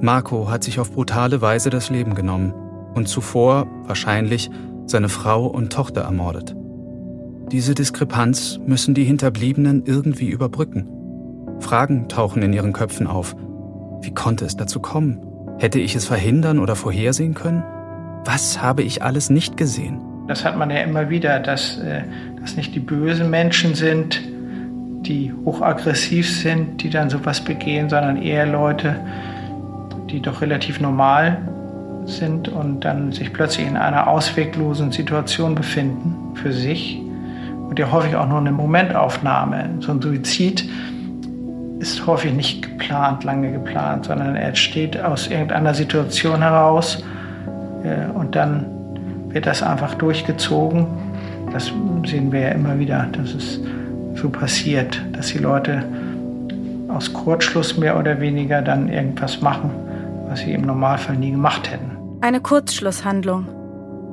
Marco 0.00 0.50
hat 0.50 0.64
sich 0.64 0.80
auf 0.80 0.92
brutale 0.92 1.42
Weise 1.42 1.68
das 1.68 1.90
Leben 1.90 2.14
genommen 2.14 2.54
und 2.94 3.08
zuvor, 3.08 3.66
wahrscheinlich, 3.84 4.50
seine 4.86 5.08
Frau 5.08 5.46
und 5.46 5.72
Tochter 5.72 6.02
ermordet. 6.02 6.56
Diese 7.52 7.74
Diskrepanz 7.74 8.58
müssen 8.66 8.94
die 8.94 9.04
Hinterbliebenen 9.04 9.84
irgendwie 9.84 10.30
überbrücken. 10.30 10.88
Fragen 11.60 12.08
tauchen 12.08 12.42
in 12.42 12.52
ihren 12.52 12.72
Köpfen 12.72 13.06
auf. 13.06 13.36
Wie 14.00 14.14
konnte 14.14 14.44
es 14.44 14.56
dazu 14.56 14.80
kommen? 14.80 15.20
Hätte 15.58 15.78
ich 15.78 15.94
es 15.94 16.06
verhindern 16.06 16.58
oder 16.58 16.76
vorhersehen 16.76 17.34
können? 17.34 17.62
Was 18.24 18.60
habe 18.60 18.82
ich 18.82 19.02
alles 19.02 19.30
nicht 19.30 19.56
gesehen? 19.56 20.00
Das 20.26 20.44
hat 20.44 20.56
man 20.56 20.70
ja 20.70 20.78
immer 20.78 21.08
wieder, 21.08 21.38
dass 21.38 21.78
äh, 21.78 22.02
das 22.46 22.56
nicht 22.56 22.76
die 22.76 22.80
bösen 22.80 23.28
Menschen 23.28 23.74
sind, 23.74 24.22
die 25.02 25.32
hochaggressiv 25.44 26.30
sind, 26.30 26.80
die 26.80 26.90
dann 26.90 27.10
sowas 27.10 27.40
begehen, 27.40 27.90
sondern 27.90 28.22
eher 28.22 28.46
Leute, 28.46 28.94
die 30.10 30.20
doch 30.20 30.42
relativ 30.42 30.80
normal 30.80 31.38
sind 32.04 32.48
und 32.48 32.84
dann 32.84 33.10
sich 33.10 33.32
plötzlich 33.32 33.66
in 33.66 33.76
einer 33.76 34.06
ausweglosen 34.06 34.92
Situation 34.92 35.56
befinden 35.56 36.36
für 36.36 36.52
sich. 36.52 37.00
Und 37.68 37.80
ja 37.80 37.90
häufig 37.90 38.14
auch 38.14 38.28
nur 38.28 38.38
eine 38.38 38.52
Momentaufnahme. 38.52 39.68
So 39.80 39.90
ein 39.90 40.00
Suizid 40.00 40.68
ist 41.80 42.06
häufig 42.06 42.32
nicht 42.32 42.62
geplant, 42.62 43.24
lange 43.24 43.50
geplant, 43.50 44.04
sondern 44.04 44.36
er 44.36 44.46
entsteht 44.46 45.00
aus 45.00 45.26
irgendeiner 45.26 45.74
Situation 45.74 46.42
heraus 46.42 47.02
äh, 47.82 48.08
und 48.16 48.36
dann 48.36 48.66
wird 49.30 49.46
das 49.46 49.64
einfach 49.64 49.94
durchgezogen. 49.94 51.05
Das 51.56 51.72
sehen 52.04 52.32
wir 52.32 52.40
ja 52.40 52.48
immer 52.50 52.78
wieder, 52.78 53.08
dass 53.12 53.32
es 53.32 53.58
so 54.14 54.28
passiert, 54.28 55.00
dass 55.12 55.28
die 55.28 55.38
Leute 55.38 55.82
aus 56.88 57.10
Kurzschluss 57.10 57.78
mehr 57.78 57.98
oder 57.98 58.20
weniger 58.20 58.60
dann 58.60 58.90
irgendwas 58.90 59.40
machen, 59.40 59.70
was 60.28 60.40
sie 60.40 60.52
im 60.52 60.66
Normalfall 60.66 61.16
nie 61.16 61.30
gemacht 61.30 61.70
hätten. 61.70 61.96
Eine 62.20 62.42
Kurzschlusshandlung. 62.42 63.46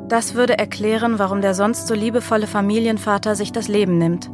Das 0.08 0.36
würde 0.36 0.58
erklären, 0.58 1.20
warum 1.20 1.42
der 1.42 1.54
sonst 1.54 1.88
so 1.88 1.94
liebevolle 1.94 2.48
Familienvater 2.48 3.36
sich 3.36 3.52
das 3.52 3.68
Leben 3.68 3.98
nimmt. 3.98 4.30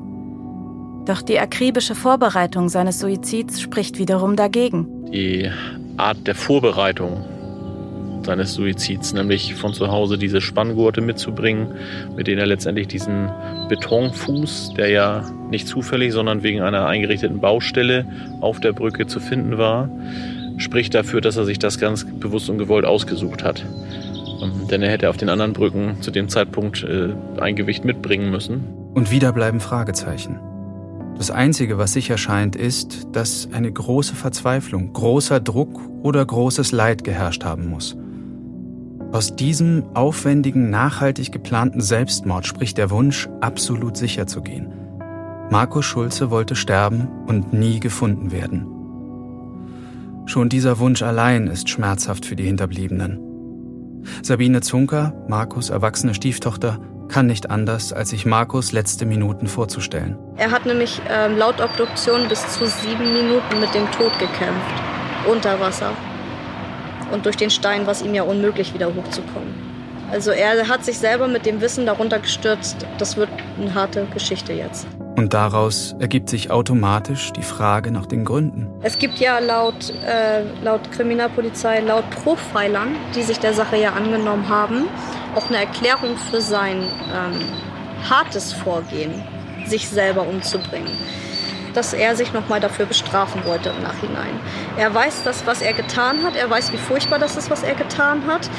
Doch 1.07 1.23
die 1.23 1.39
akribische 1.39 1.95
Vorbereitung 1.95 2.69
seines 2.69 2.99
Suizids 2.99 3.59
spricht 3.59 3.97
wiederum 3.97 4.35
dagegen. 4.35 4.85
Die 5.11 5.49
Art 5.97 6.27
der 6.27 6.35
Vorbereitung 6.35 7.25
seines 8.23 8.53
Suizids, 8.53 9.13
nämlich 9.13 9.55
von 9.55 9.73
zu 9.73 9.87
Hause 9.87 10.17
diese 10.17 10.41
Spanngurte 10.41 11.01
mitzubringen, 11.01 11.75
mit 12.15 12.27
denen 12.27 12.39
er 12.39 12.47
letztendlich 12.47 12.87
diesen 12.87 13.29
Betonfuß, 13.69 14.73
der 14.77 14.89
ja 14.89 15.29
nicht 15.49 15.67
zufällig, 15.67 16.13
sondern 16.13 16.43
wegen 16.43 16.61
einer 16.61 16.85
eingerichteten 16.85 17.39
Baustelle 17.39 18.05
auf 18.41 18.59
der 18.59 18.73
Brücke 18.73 19.07
zu 19.07 19.19
finden 19.19 19.57
war, 19.57 19.89
spricht 20.57 20.93
dafür, 20.93 21.21
dass 21.21 21.37
er 21.37 21.45
sich 21.45 21.59
das 21.59 21.79
ganz 21.79 22.05
bewusst 22.05 22.49
und 22.49 22.57
gewollt 22.57 22.85
ausgesucht 22.85 23.43
hat. 23.43 23.65
Ähm, 24.41 24.67
denn 24.69 24.81
er 24.81 24.91
hätte 24.91 25.09
auf 25.09 25.17
den 25.17 25.29
anderen 25.29 25.53
Brücken 25.53 26.01
zu 26.01 26.11
dem 26.11 26.29
Zeitpunkt 26.29 26.83
äh, 26.83 27.09
ein 27.39 27.55
Gewicht 27.55 27.85
mitbringen 27.85 28.29
müssen. 28.29 28.63
Und 28.93 29.11
wieder 29.11 29.31
bleiben 29.31 29.59
Fragezeichen. 29.59 30.39
Das 31.17 31.31
Einzige, 31.31 31.77
was 31.77 31.93
sicher 31.93 32.17
scheint, 32.17 32.55
ist, 32.55 33.09
dass 33.11 33.49
eine 33.51 33.71
große 33.71 34.15
Verzweiflung, 34.15 34.93
großer 34.93 35.41
Druck 35.41 35.81
oder 36.01 36.25
großes 36.25 36.71
Leid 36.71 37.03
geherrscht 37.03 37.43
haben 37.43 37.67
muss. 37.67 37.97
Aus 39.11 39.35
diesem 39.35 39.85
aufwendigen, 39.95 40.69
nachhaltig 40.69 41.31
geplanten 41.31 41.81
Selbstmord 41.81 42.45
spricht 42.45 42.77
der 42.77 42.91
Wunsch, 42.91 43.27
absolut 43.41 43.97
sicher 43.97 44.27
zu 44.27 44.41
gehen. 44.41 44.71
Markus 45.49 45.85
Schulze 45.85 46.29
wollte 46.29 46.55
sterben 46.55 47.07
und 47.25 47.51
nie 47.51 47.79
gefunden 47.79 48.31
werden. 48.31 48.67
Schon 50.27 50.47
dieser 50.47 50.77
Wunsch 50.77 51.01
allein 51.01 51.47
ist 51.47 51.69
schmerzhaft 51.69 52.23
für 52.23 52.35
die 52.35 52.43
Hinterbliebenen. 52.45 53.19
Sabine 54.21 54.61
Zunker, 54.61 55.13
Markus 55.27 55.71
erwachsene 55.71 56.13
Stieftochter, 56.13 56.79
kann 57.07 57.25
nicht 57.25 57.49
anders, 57.49 57.91
als 57.91 58.11
sich 58.11 58.27
Markus 58.27 58.71
letzte 58.71 59.07
Minuten 59.07 59.47
vorzustellen. 59.47 60.19
Er 60.37 60.51
hat 60.51 60.67
nämlich 60.67 61.01
ähm, 61.09 61.35
laut 61.35 61.59
Obduktion 61.59 62.27
bis 62.29 62.47
zu 62.47 62.67
sieben 62.67 63.11
Minuten 63.11 63.59
mit 63.59 63.73
dem 63.73 63.89
Tod 63.91 64.11
gekämpft. 64.19 64.83
Unter 65.27 65.59
Wasser. 65.59 65.93
Und 67.11 67.25
durch 67.25 67.37
den 67.37 67.49
Stein 67.49 67.85
war 67.85 67.91
es 67.91 68.01
ihm 68.01 68.13
ja 68.13 68.23
unmöglich, 68.23 68.73
wieder 68.73 68.93
hochzukommen. 68.93 69.69
Also 70.11 70.31
er 70.31 70.67
hat 70.67 70.83
sich 70.83 70.97
selber 70.97 71.27
mit 71.27 71.45
dem 71.45 71.61
Wissen 71.61 71.85
darunter 71.85 72.19
gestürzt. 72.19 72.85
Das 72.97 73.15
wird 73.15 73.29
eine 73.59 73.73
harte 73.75 74.07
Geschichte 74.13 74.53
jetzt. 74.53 74.87
Und 75.15 75.33
daraus 75.33 75.95
ergibt 75.99 76.29
sich 76.29 76.49
automatisch 76.49 77.31
die 77.33 77.43
Frage 77.43 77.91
nach 77.91 78.05
den 78.05 78.25
Gründen. 78.25 78.69
Es 78.81 78.97
gibt 78.97 79.19
ja 79.19 79.37
laut, 79.39 79.93
äh, 80.07 80.43
laut 80.63 80.91
Kriminalpolizei, 80.91 81.81
laut 81.81 82.09
Profilern, 82.09 82.95
die 83.15 83.23
sich 83.23 83.37
der 83.37 83.53
Sache 83.53 83.77
ja 83.77 83.91
angenommen 83.93 84.47
haben, 84.47 84.87
auch 85.35 85.49
eine 85.49 85.57
Erklärung 85.57 86.15
für 86.17 86.41
sein 86.41 86.77
ähm, 87.13 88.09
hartes 88.09 88.53
Vorgehen, 88.53 89.11
sich 89.67 89.89
selber 89.89 90.25
umzubringen. 90.25 90.91
Dass 91.73 91.93
er 91.93 92.15
sich 92.15 92.33
nochmal 92.33 92.59
dafür 92.59 92.85
bestrafen 92.85 93.45
wollte 93.45 93.69
im 93.69 93.83
Nachhinein. 93.83 94.39
Er 94.77 94.93
weiß 94.93 95.23
das, 95.23 95.45
was 95.45 95.61
er 95.61 95.73
getan 95.73 96.23
hat. 96.23 96.35
Er 96.35 96.49
weiß, 96.49 96.71
wie 96.73 96.77
furchtbar 96.77 97.19
das 97.19 97.37
ist, 97.37 97.49
was 97.49 97.63
er 97.63 97.75
getan 97.75 98.23
hat. 98.27 98.49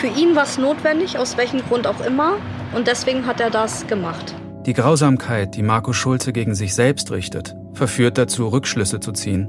Für 0.00 0.06
ihn 0.06 0.36
war 0.36 0.44
es 0.44 0.58
notwendig, 0.58 1.18
aus 1.18 1.36
welchem 1.36 1.60
Grund 1.60 1.86
auch 1.86 2.00
immer. 2.04 2.36
Und 2.74 2.86
deswegen 2.86 3.26
hat 3.26 3.40
er 3.40 3.50
das 3.50 3.86
gemacht. 3.86 4.34
Die 4.66 4.74
Grausamkeit, 4.74 5.56
die 5.56 5.62
Markus 5.62 5.96
Schulze 5.96 6.32
gegen 6.32 6.54
sich 6.54 6.74
selbst 6.74 7.10
richtet, 7.10 7.54
verführt 7.72 8.18
dazu, 8.18 8.48
Rückschlüsse 8.48 9.00
zu 9.00 9.12
ziehen. 9.12 9.48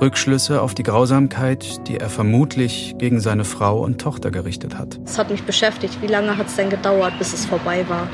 Rückschlüsse 0.00 0.62
auf 0.62 0.74
die 0.74 0.84
Grausamkeit, 0.84 1.86
die 1.88 1.98
er 1.98 2.08
vermutlich 2.08 2.94
gegen 2.98 3.20
seine 3.20 3.44
Frau 3.44 3.80
und 3.80 4.00
Tochter 4.00 4.30
gerichtet 4.30 4.78
hat. 4.78 4.98
Es 5.04 5.18
hat 5.18 5.30
mich 5.30 5.42
beschäftigt. 5.42 6.00
Wie 6.00 6.06
lange 6.06 6.36
hat 6.36 6.46
es 6.46 6.56
denn 6.56 6.70
gedauert, 6.70 7.12
bis 7.18 7.32
es 7.32 7.46
vorbei 7.46 7.84
war? 7.88 8.08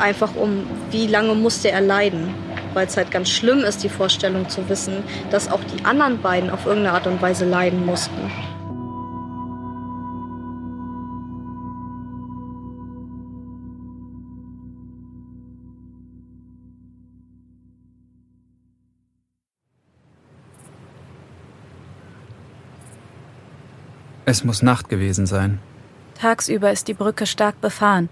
Einfach 0.00 0.34
um, 0.34 0.64
wie 0.90 1.06
lange 1.06 1.34
musste 1.34 1.70
er 1.70 1.80
leiden? 1.80 2.34
weil 2.74 2.86
es 2.86 2.96
halt 2.96 3.10
ganz 3.10 3.28
schlimm 3.28 3.60
ist, 3.60 3.82
die 3.82 3.88
Vorstellung 3.88 4.48
zu 4.48 4.68
wissen, 4.68 5.02
dass 5.30 5.50
auch 5.50 5.60
die 5.64 5.84
anderen 5.84 6.20
beiden 6.20 6.50
auf 6.50 6.66
irgendeine 6.66 6.94
Art 6.94 7.06
und 7.06 7.20
Weise 7.22 7.44
leiden 7.44 7.84
mussten. 7.84 8.30
Es 24.30 24.44
muss 24.44 24.60
Nacht 24.60 24.90
gewesen 24.90 25.24
sein. 25.24 25.58
Tagsüber 26.20 26.70
ist 26.70 26.86
die 26.86 26.92
Brücke 26.92 27.24
stark 27.24 27.62
befahren. 27.62 28.10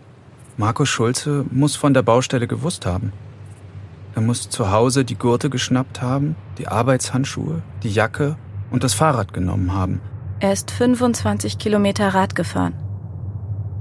Markus 0.57 0.89
Schulze 0.89 1.45
muss 1.51 1.77
von 1.77 1.93
der 1.93 2.01
Baustelle 2.01 2.47
gewusst 2.47 2.87
haben. 2.87 3.13
Er 4.17 4.23
muss 4.23 4.49
zu 4.49 4.73
Hause 4.73 5.05
die 5.05 5.19
Gurte 5.19 5.51
geschnappt 5.51 6.01
haben, 6.01 6.37
die 6.57 6.69
Arbeitshandschuhe, 6.69 7.63
die 7.83 7.91
Jacke 7.91 8.37
und 8.71 8.83
das 8.83 8.95
Fahrrad 8.95 9.35
genommen 9.35 9.75
haben. 9.75 10.01
Er 10.41 10.55
ist 10.55 10.71
25 10.71 11.59
Kilometer 11.59 12.15
Rad 12.15 12.35
gefahren. 12.35 12.73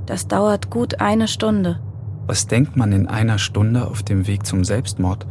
Das 0.06 0.28
dauert 0.28 0.70
gut 0.70 1.00
eine 1.00 1.30
Stunde. 1.30 1.80
Was 2.28 2.48
denkt 2.48 2.76
man 2.76 2.92
in 2.92 3.08
einer 3.08 3.38
Stunde 3.38 3.88
auf 3.88 4.04
dem 4.04 4.28
Weg 4.28 4.46
zum 4.46 4.66
Selbstmord? 4.66 5.26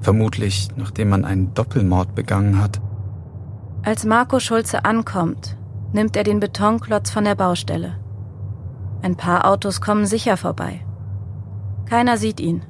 Vermutlich, 0.00 0.68
nachdem 0.76 1.08
man 1.08 1.24
einen 1.24 1.54
Doppelmord 1.54 2.14
begangen 2.14 2.60
hat. 2.60 2.82
Als 3.82 4.04
Marco 4.04 4.40
Schulze 4.40 4.84
ankommt, 4.84 5.56
nimmt 5.94 6.16
er 6.16 6.24
den 6.24 6.38
Betonklotz 6.38 7.10
von 7.10 7.24
der 7.24 7.34
Baustelle. 7.34 7.94
Ein 9.00 9.16
paar 9.16 9.46
Autos 9.46 9.80
kommen 9.80 10.04
sicher 10.04 10.36
vorbei. 10.36 10.84
Keiner 11.86 12.18
sieht 12.18 12.40
ihn. 12.40 12.62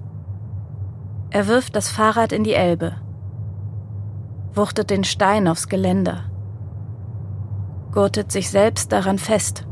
Er 1.31 1.47
wirft 1.47 1.77
das 1.77 1.91
Fahrrad 1.91 2.33
in 2.33 2.43
die 2.43 2.55
Elbe, 2.55 2.93
wuchtet 4.55 4.89
den 4.89 5.05
Stein 5.05 5.47
aufs 5.47 5.69
Geländer, 5.69 6.25
gurtet 7.93 8.33
sich 8.33 8.49
selbst 8.49 8.93
daran 8.93 9.19
fest, 9.19 9.67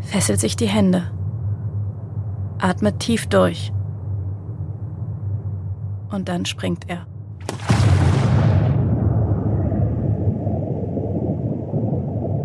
fesselt 0.00 0.40
sich 0.40 0.56
die 0.56 0.68
Hände, 0.68 1.10
atmet 2.58 2.98
tief 2.98 3.26
durch 3.26 3.74
und 6.10 6.30
dann 6.30 6.46
springt 6.46 6.88
er. 6.88 7.06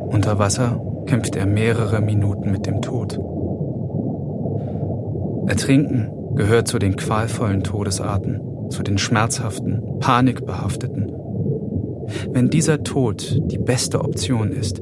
Unter 0.10 0.40
Wasser 0.40 0.82
kämpft 1.06 1.38
er 1.38 1.46
mehrere 1.46 2.02
Minuten 2.02 2.52
mit 2.52 2.66
dem 2.66 2.82
Tod. 2.82 3.18
Ertrinken 5.48 6.10
gehört 6.36 6.68
zu 6.68 6.80
den 6.80 6.96
qualvollen 6.96 7.64
Todesarten, 7.64 8.42
zu 8.70 8.84
den 8.84 8.98
schmerzhaften, 8.98 9.82
panikbehafteten. 10.00 11.12
Wenn 12.32 12.50
dieser 12.50 12.84
Tod 12.84 13.40
die 13.52 13.58
beste 13.58 14.02
Option 14.02 14.52
ist, 14.52 14.82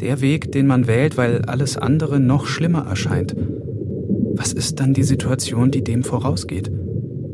der 0.00 0.20
Weg, 0.20 0.52
den 0.52 0.66
man 0.66 0.86
wählt, 0.86 1.16
weil 1.16 1.42
alles 1.46 1.76
andere 1.76 2.20
noch 2.20 2.46
schlimmer 2.46 2.86
erscheint, 2.86 3.34
was 4.34 4.52
ist 4.52 4.80
dann 4.80 4.94
die 4.94 5.02
Situation, 5.02 5.70
die 5.70 5.84
dem 5.84 6.02
vorausgeht? 6.02 6.70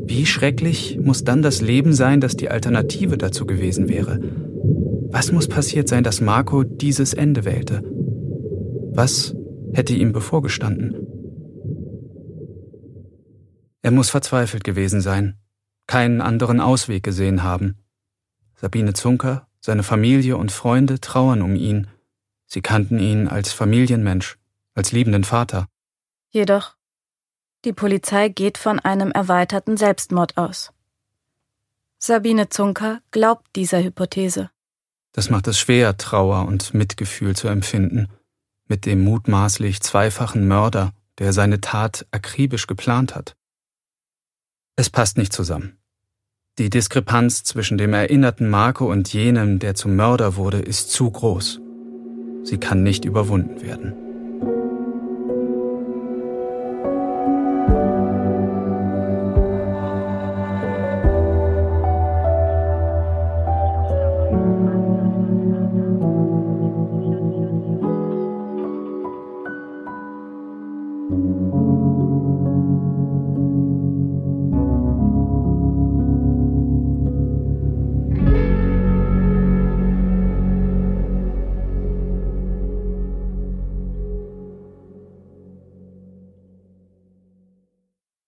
Wie 0.05 0.25
schrecklich 0.25 0.99
muss 1.01 1.23
dann 1.23 1.41
das 1.41 1.61
Leben 1.61 1.93
sein, 1.93 2.21
das 2.21 2.35
die 2.35 2.49
Alternative 2.49 3.17
dazu 3.17 3.45
gewesen 3.45 3.89
wäre? 3.89 4.19
Was 5.09 5.31
muss 5.31 5.47
passiert 5.47 5.87
sein, 5.87 6.03
dass 6.03 6.21
Marco 6.21 6.63
dieses 6.63 7.13
Ende 7.13 7.45
wählte? 7.45 7.83
Was 8.91 9.35
hätte 9.73 9.93
ihm 9.93 10.11
bevorgestanden? 10.11 11.06
Er 13.81 13.91
muss 13.91 14.09
verzweifelt 14.09 14.63
gewesen 14.63 15.01
sein, 15.01 15.37
keinen 15.87 16.21
anderen 16.21 16.59
Ausweg 16.59 17.03
gesehen 17.03 17.43
haben. 17.43 17.77
Sabine 18.55 18.93
Zunker, 18.93 19.47
seine 19.59 19.83
Familie 19.83 20.37
und 20.37 20.51
Freunde 20.51 20.99
trauern 20.99 21.41
um 21.41 21.55
ihn. 21.55 21.87
Sie 22.45 22.61
kannten 22.61 22.99
ihn 22.99 23.27
als 23.27 23.53
Familienmensch, 23.53 24.37
als 24.73 24.91
liebenden 24.91 25.23
Vater. 25.23 25.67
Jedoch 26.29 26.75
die 27.65 27.73
Polizei 27.73 28.29
geht 28.29 28.57
von 28.57 28.79
einem 28.79 29.11
erweiterten 29.11 29.77
Selbstmord 29.77 30.37
aus. 30.37 30.71
Sabine 31.97 32.49
Zunker 32.49 33.01
glaubt 33.11 33.47
dieser 33.55 33.83
Hypothese. 33.83 34.51
Das 35.11 35.29
macht 35.29 35.47
es 35.47 35.57
schwer, 35.57 35.97
Trauer 35.97 36.45
und 36.45 36.73
Mitgefühl 36.73 37.35
zu 37.35 37.47
empfinden 37.47 38.07
mit 38.67 38.85
dem 38.85 39.03
mutmaßlich 39.03 39.81
zweifachen 39.81 40.47
Mörder, 40.47 40.91
der 41.19 41.31
seine 41.33 41.61
Tat 41.61 42.05
akribisch 42.11 42.67
geplant 42.67 43.15
hat. 43.15 43.36
Es 44.79 44.91
passt 44.91 45.17
nicht 45.17 45.33
zusammen. 45.33 45.79
Die 46.59 46.69
Diskrepanz 46.69 47.43
zwischen 47.43 47.79
dem 47.79 47.93
erinnerten 47.93 48.47
Marco 48.47 48.91
und 48.91 49.11
jenem, 49.11 49.57
der 49.57 49.73
zum 49.73 49.95
Mörder 49.95 50.35
wurde, 50.35 50.59
ist 50.59 50.91
zu 50.91 51.09
groß. 51.09 51.59
Sie 52.43 52.59
kann 52.59 52.83
nicht 52.83 53.03
überwunden 53.03 53.59
werden. 53.61 54.06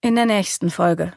In 0.10 0.16
der 0.16 0.26
nächsten 0.26 0.72
Folge. 0.72 1.14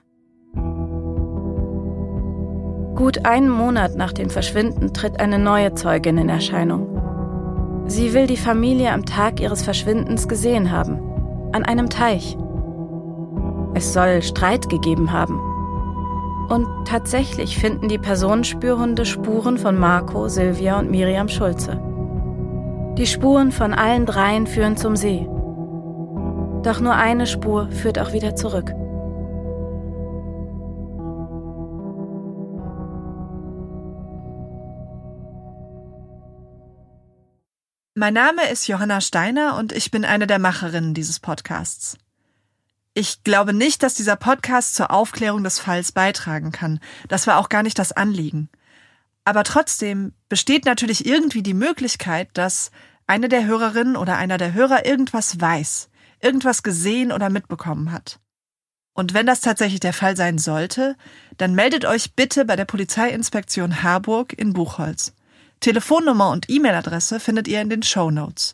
Gut 2.95 3.25
einen 3.25 3.49
Monat 3.49 3.97
nach 3.97 4.13
dem 4.13 4.29
Verschwinden 4.29 4.93
tritt 4.93 5.19
eine 5.19 5.39
neue 5.39 5.73
Zeugin 5.73 6.19
in 6.19 6.29
Erscheinung. 6.29 7.85
Sie 7.87 8.13
will 8.13 8.27
die 8.27 8.37
Familie 8.37 8.93
am 8.93 9.07
Tag 9.07 9.41
ihres 9.41 9.63
Verschwindens 9.63 10.29
gesehen 10.29 10.71
haben, 10.71 11.01
an 11.53 11.65
einem 11.65 11.89
Teich. 11.89 12.37
Es 13.73 13.95
soll 13.95 14.21
Streit 14.21 14.69
gegeben 14.69 15.11
haben. 15.11 15.41
Und 16.51 16.67
tatsächlich 16.85 17.57
finden 17.57 17.89
die 17.89 17.97
Personenspürhunde 17.97 19.07
Spuren 19.07 19.57
von 19.57 19.79
Marco, 19.79 20.29
Silvia 20.29 20.79
und 20.79 20.91
Miriam 20.91 21.29
Schulze. 21.29 21.81
Die 22.99 23.07
Spuren 23.07 23.53
von 23.53 23.73
allen 23.73 24.05
dreien 24.05 24.47
führen 24.47 24.77
zum 24.77 24.97
See. 24.97 25.27
Doch 26.63 26.79
nur 26.79 26.95
eine 26.95 27.27
Spur 27.27 27.71
führt 27.71 27.99
auch 27.99 28.13
wieder 28.13 28.37
zurück. 28.37 28.75
Mein 37.95 38.15
Name 38.15 38.49
ist 38.49 38.69
Johanna 38.69 39.03
Steiner 39.03 39.59
und 39.59 39.71
ich 39.71 39.91
bin 39.91 40.07
eine 40.07 40.27
der 40.27 40.39
Macherinnen 40.39 40.95
dieses 40.95 41.21
Podcasts. 41.21 41.99
Ich 42.95 43.23
glaube 43.23 43.53
nicht, 43.53 43.83
dass 43.83 43.93
dieser 43.93 44.17
Podcast 44.17 44.75
zur 44.75 44.91
Aufklärung 44.91 45.45
des 45.45 45.59
Falls 45.59 45.93
beitragen 45.93 46.53
kann. 46.53 46.81
Das 47.09 47.27
war 47.27 47.37
auch 47.37 47.51
gar 47.51 47.63
nicht 47.63 47.79
das 47.79 47.93
Anliegen. 47.93 48.49
Aber 49.27 49.45
trotzdem 49.45 50.15
besteht 50.31 50.65
natürlich 50.65 51.05
irgendwie 51.05 51.43
die 51.43 51.53
Möglichkeit, 51.53 52.31
dass 52.33 52.71
eine 53.07 53.29
der 53.29 53.45
Hörerinnen 53.45 53.97
oder 53.97 54.17
einer 54.17 54.39
der 54.39 54.55
Hörer 54.55 54.87
irgendwas 54.87 55.39
weiß, 55.39 55.91
irgendwas 56.19 56.63
gesehen 56.63 57.13
oder 57.13 57.29
mitbekommen 57.29 57.93
hat. 57.93 58.21
Und 58.95 59.13
wenn 59.13 59.27
das 59.27 59.43
tatsächlich 59.43 59.81
der 59.81 59.93
Fall 59.93 60.17
sein 60.17 60.39
sollte, 60.39 60.97
dann 61.37 61.55
meldet 61.55 61.85
euch 61.85 62.15
bitte 62.15 62.47
bei 62.47 62.57
der 62.57 62.65
Polizeiinspektion 62.65 63.83
Harburg 63.83 64.33
in 64.33 64.55
Buchholz. 64.55 65.13
Telefonnummer 65.63 66.31
und 66.31 66.51
E-Mail-Adresse 66.51 67.21
findet 67.21 67.49
ihr 67.49 67.63
in 67.63 67.71
den 67.71 67.83
Show 67.83 68.11
Notes. 68.11 68.53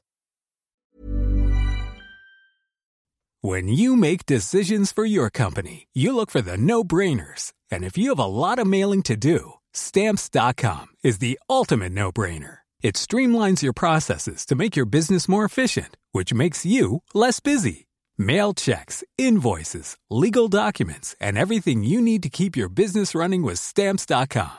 When 3.41 3.69
you 3.69 3.97
make 3.97 4.27
decisions 4.27 4.93
for 4.93 5.05
your 5.05 5.31
company, 5.31 5.87
you 5.95 6.13
look 6.15 6.31
for 6.31 6.43
the 6.43 6.57
no-brainers. 6.57 7.53
And 7.71 7.83
if 7.85 7.97
you 7.97 8.11
have 8.11 8.19
a 8.19 8.27
lot 8.27 8.59
of 8.59 8.67
mailing 8.67 9.03
to 9.05 9.17
do, 9.17 9.55
stamps.com 9.73 10.89
is 11.03 11.19
the 11.19 11.39
ultimate 11.49 11.93
no-brainer. 11.93 12.59
It 12.83 12.97
streamlines 12.97 13.63
your 13.63 13.73
processes 13.73 14.45
to 14.47 14.55
make 14.55 14.77
your 14.77 14.87
business 14.87 15.29
more 15.29 15.45
efficient, 15.45 15.97
which 16.13 16.35
makes 16.35 16.67
you 16.67 17.03
less 17.15 17.41
busy. 17.41 17.87
Mail 18.19 18.53
checks, 18.53 19.03
invoices, 19.17 19.97
legal 20.11 20.49
documents, 20.49 21.15
and 21.21 21.39
everything 21.39 21.85
you 21.85 22.01
need 22.01 22.23
to 22.25 22.29
keep 22.29 22.57
your 22.57 22.69
business 22.69 23.15
running 23.15 23.43
with 23.43 23.59
stamps.com. 23.59 24.59